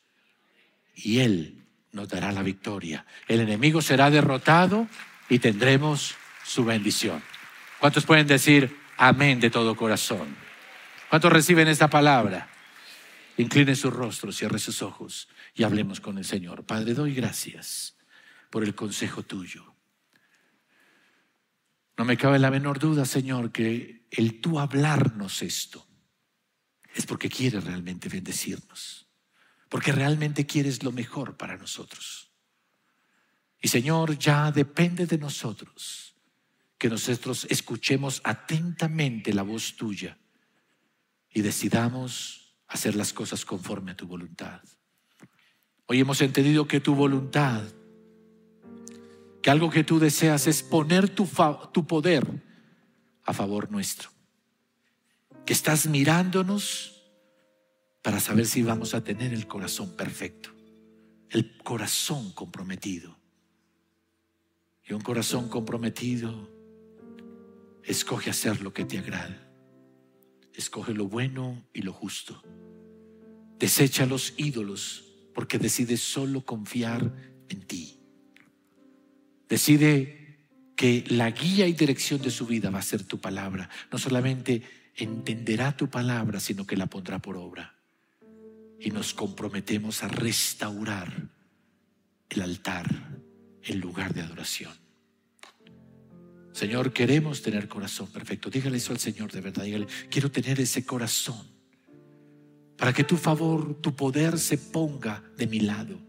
Y 0.95 1.21
Él 1.21 1.65
nos 1.93 2.11
dará 2.11 2.33
la 2.33 2.43
victoria. 2.43 3.07
El 3.29 3.41
enemigo 3.41 3.81
será 3.81 4.11
derrotado 4.11 4.89
y 5.31 5.39
tendremos 5.39 6.15
su 6.45 6.67
bendición. 6.67 7.23
¿Cuántos 7.81 8.05
pueden 8.05 8.27
decir 8.27 8.77
amén 8.99 9.41
de 9.41 9.49
todo 9.49 9.75
corazón? 9.75 10.37
¿Cuántos 11.09 11.33
reciben 11.33 11.69
esta 11.69 11.89
palabra? 11.89 12.47
Incline 13.39 13.75
su 13.75 13.91
rostro, 13.91 14.31
cierre 14.33 14.59
sus 14.59 14.83
ojos 14.83 15.29
y 15.55 15.63
hablemos 15.63 15.99
con 15.99 16.19
el 16.19 16.27
Señor. 16.27 16.65
Padre, 16.67 16.93
doy 16.93 17.15
gracias 17.15 17.97
por 18.51 18.65
el 18.65 18.75
consejo 18.75 19.23
tuyo. 19.23 19.76
No 21.97 22.05
me 22.05 22.17
cabe 22.17 22.39
la 22.39 22.51
menor 22.51 22.79
duda, 22.79 23.05
Señor, 23.05 23.53
que 23.53 24.07
el 24.11 24.41
tú 24.41 24.59
hablarnos 24.59 25.43
esto 25.43 25.87
es 26.95 27.07
porque 27.07 27.29
quieres 27.29 27.65
realmente 27.65 28.09
bendecirnos, 28.09 29.07
porque 29.69 29.93
realmente 29.93 30.47
quieres 30.47 30.83
lo 30.83 30.93
mejor 30.93 31.37
para 31.37 31.57
nosotros. 31.57 32.33
Y 33.61 33.69
Señor, 33.69 34.19
ya 34.19 34.53
depende 34.53 35.07
de 35.07 35.19
nosotros 35.19 36.15
que 36.79 36.89
nosotros 36.89 37.47
escuchemos 37.51 38.21
atentamente 38.25 39.33
la 39.33 39.43
voz 39.43 39.77
tuya 39.77 40.19
y 41.31 41.41
decidamos 41.41 42.55
hacer 42.69 42.95
las 42.95 43.13
cosas 43.13 43.45
conforme 43.45 43.93
a 43.93 43.97
tu 43.97 44.07
voluntad. 44.07 44.61
Hoy 45.87 46.01
hemos 46.01 46.21
entendido 46.21 46.67
que 46.67 46.81
tu 46.81 46.95
voluntad 46.95 47.63
que 49.47 49.53
algo 49.53 49.71
que 49.71 49.85
tú 49.85 50.01
deseas 50.01 50.49
es 50.49 50.65
poner 50.65 51.09
tu, 51.09 51.25
tu 51.73 51.87
poder 51.87 52.27
a 53.23 53.33
favor 53.33 53.71
nuestro. 53.71 54.11
Que 55.45 55.53
estás 55.53 55.87
mirándonos 55.87 57.05
para 58.03 58.19
saber 58.19 58.47
si 58.47 58.65
vamos 58.65 58.93
a 58.93 59.05
tener 59.05 59.33
el 59.33 59.47
corazón 59.47 59.95
perfecto, 59.95 60.51
el 61.31 61.59
corazón 61.59 62.33
comprometido. 62.33 63.17
Y 64.85 64.95
un 64.95 65.01
corazón 65.01 65.49
comprometido 65.49 66.51
escoge 67.85 68.31
hacer 68.31 68.63
lo 68.63 68.73
que 68.73 68.85
te 68.85 68.99
agrada. 68.99 69.49
Escoge 70.55 70.93
lo 70.93 71.07
bueno 71.07 71.65
y 71.73 71.83
lo 71.83 71.93
justo. 71.93 72.43
Desecha 73.61 74.07
los 74.07 74.35
ídolos 74.39 75.05
porque 75.33 75.57
decides 75.57 76.01
solo 76.01 76.45
confiar 76.45 77.15
en 77.49 77.63
ti. 77.63 77.96
Decide 79.49 80.27
que 80.77 81.05
la 81.09 81.31
guía 81.31 81.67
y 81.67 81.73
dirección 81.73 82.21
de 82.21 82.31
su 82.31 82.47
vida 82.47 82.71
va 82.71 82.81
a 82.81 82.83
ser 82.83 83.05
tu 83.05 83.21
palabra. 83.21 83.69
No 83.91 83.99
solamente 83.99 84.63
entenderá 84.95 85.77
tu 85.77 85.89
palabra, 85.89 86.39
sino 86.39 86.67
que 86.67 86.77
la 86.77 86.87
pondrá 86.87 87.19
por 87.19 87.37
obra. 87.37 87.75
Y 88.79 88.91
nos 88.91 89.15
comprometemos 89.15 90.03
a 90.03 90.09
restaurar 90.09 91.31
el 92.29 92.43
altar, 92.43 92.87
el 93.63 93.79
lugar 93.79 94.13
de 94.13 94.21
adoración. 94.21 94.73
Señor, 96.53 96.93
queremos 96.93 97.43
tener 97.43 97.69
corazón 97.69 98.09
perfecto. 98.09 98.51
Dígale 98.51 98.77
eso 98.77 98.93
al 98.93 98.99
Señor 98.99 99.33
de 99.33 99.41
verdad. 99.41 99.65
Dígale, 99.65 99.87
quiero 100.11 100.31
tener 100.31 100.61
ese 100.61 100.85
corazón 100.85 101.57
para 102.77 102.93
que 102.93 103.05
tu 103.05 103.17
favor, 103.17 103.81
tu 103.81 103.95
poder 103.97 104.39
se 104.39 104.59
ponga 104.59 105.23
de 105.37 105.47
mi 105.47 105.61
lado 105.61 106.06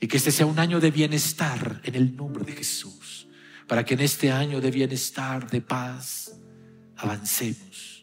y 0.00 0.06
que 0.06 0.16
este 0.16 0.30
sea 0.30 0.46
un 0.46 0.58
año 0.58 0.80
de 0.80 0.90
bienestar 0.90 1.80
en 1.84 1.94
el 1.94 2.16
nombre 2.16 2.44
de 2.44 2.52
Jesús. 2.52 3.28
Para 3.66 3.84
que 3.84 3.94
en 3.94 4.00
este 4.00 4.30
año 4.30 4.60
de 4.60 4.70
bienestar, 4.70 5.48
de 5.50 5.60
paz, 5.60 6.36
avancemos. 6.96 7.94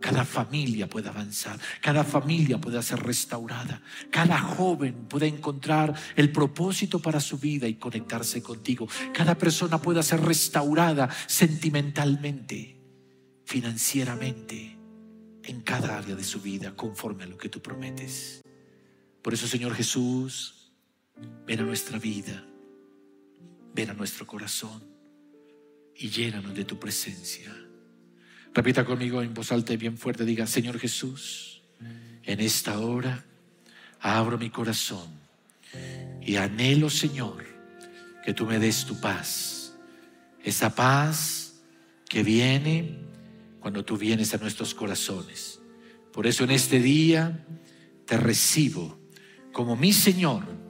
Cada 0.00 0.24
familia 0.24 0.88
pueda 0.88 1.10
avanzar, 1.10 1.60
cada 1.80 2.02
familia 2.02 2.60
pueda 2.60 2.82
ser 2.82 2.98
restaurada, 2.98 3.80
cada 4.10 4.36
joven 4.36 5.06
pueda 5.08 5.26
encontrar 5.26 5.94
el 6.16 6.32
propósito 6.32 6.98
para 6.98 7.20
su 7.20 7.38
vida 7.38 7.68
y 7.68 7.74
conectarse 7.74 8.42
contigo. 8.42 8.88
Cada 9.14 9.38
persona 9.38 9.80
pueda 9.80 10.02
ser 10.02 10.20
restaurada 10.20 11.08
sentimentalmente, 11.28 12.80
financieramente, 13.44 14.76
en 15.44 15.60
cada 15.60 15.98
área 15.98 16.16
de 16.16 16.24
su 16.24 16.40
vida, 16.40 16.74
conforme 16.74 17.22
a 17.22 17.28
lo 17.28 17.38
que 17.38 17.48
tú 17.48 17.62
prometes. 17.62 18.42
Por 19.22 19.34
eso, 19.34 19.46
Señor 19.46 19.72
Jesús, 19.72 20.61
Ven 21.46 21.60
a 21.60 21.62
nuestra 21.62 21.98
vida, 21.98 22.44
ven 23.74 23.90
a 23.90 23.94
nuestro 23.94 24.26
corazón 24.26 24.82
y 25.94 26.08
llénanos 26.08 26.54
de 26.54 26.64
tu 26.64 26.78
presencia. 26.78 27.52
Repita 28.54 28.84
conmigo 28.84 29.22
en 29.22 29.34
voz 29.34 29.52
alta 29.52 29.72
y 29.72 29.76
bien 29.76 29.96
fuerte, 29.96 30.24
diga, 30.24 30.46
Señor 30.46 30.78
Jesús, 30.78 31.62
en 32.22 32.40
esta 32.40 32.78
hora 32.78 33.24
abro 34.00 34.38
mi 34.38 34.50
corazón 34.50 35.08
y 36.20 36.36
anhelo, 36.36 36.90
Señor, 36.90 37.44
que 38.24 38.34
tú 38.34 38.46
me 38.46 38.58
des 38.58 38.84
tu 38.84 39.00
paz. 39.00 39.74
Esa 40.42 40.74
paz 40.74 41.62
que 42.08 42.22
viene 42.22 42.98
cuando 43.60 43.84
tú 43.84 43.96
vienes 43.96 44.34
a 44.34 44.38
nuestros 44.38 44.74
corazones. 44.74 45.60
Por 46.12 46.26
eso 46.26 46.44
en 46.44 46.50
este 46.50 46.78
día 46.78 47.46
te 48.06 48.16
recibo 48.16 48.98
como 49.52 49.76
mi 49.76 49.92
Señor 49.92 50.61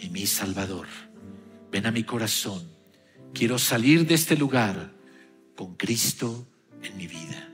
y 0.00 0.10
mi 0.10 0.26
Salvador. 0.26 0.86
Ven 1.70 1.86
a 1.86 1.90
mi 1.90 2.04
corazón. 2.04 2.62
Quiero 3.32 3.58
salir 3.58 4.06
de 4.06 4.14
este 4.14 4.36
lugar 4.36 4.92
con 5.56 5.74
Cristo 5.74 6.46
en 6.82 6.96
mi 6.96 7.06
vida. 7.06 7.48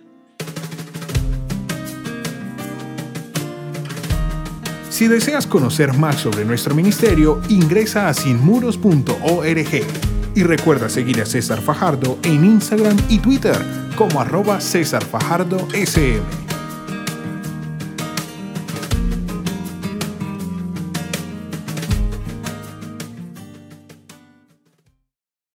Si 4.90 5.08
deseas 5.08 5.46
conocer 5.46 5.94
más 5.94 6.20
sobre 6.20 6.44
nuestro 6.44 6.74
ministerio, 6.74 7.40
ingresa 7.48 8.08
a 8.08 8.14
sinmuros.org 8.14 9.82
y 10.34 10.42
recuerda 10.42 10.88
seguir 10.88 11.20
a 11.20 11.26
César 11.26 11.60
Fajardo 11.60 12.18
en 12.22 12.44
Instagram 12.44 12.96
y 13.08 13.18
Twitter 13.18 13.56
como 13.96 14.20
arroba 14.20 14.60
César 14.60 15.04
Fajardo 15.04 15.66
SM. 15.72 16.41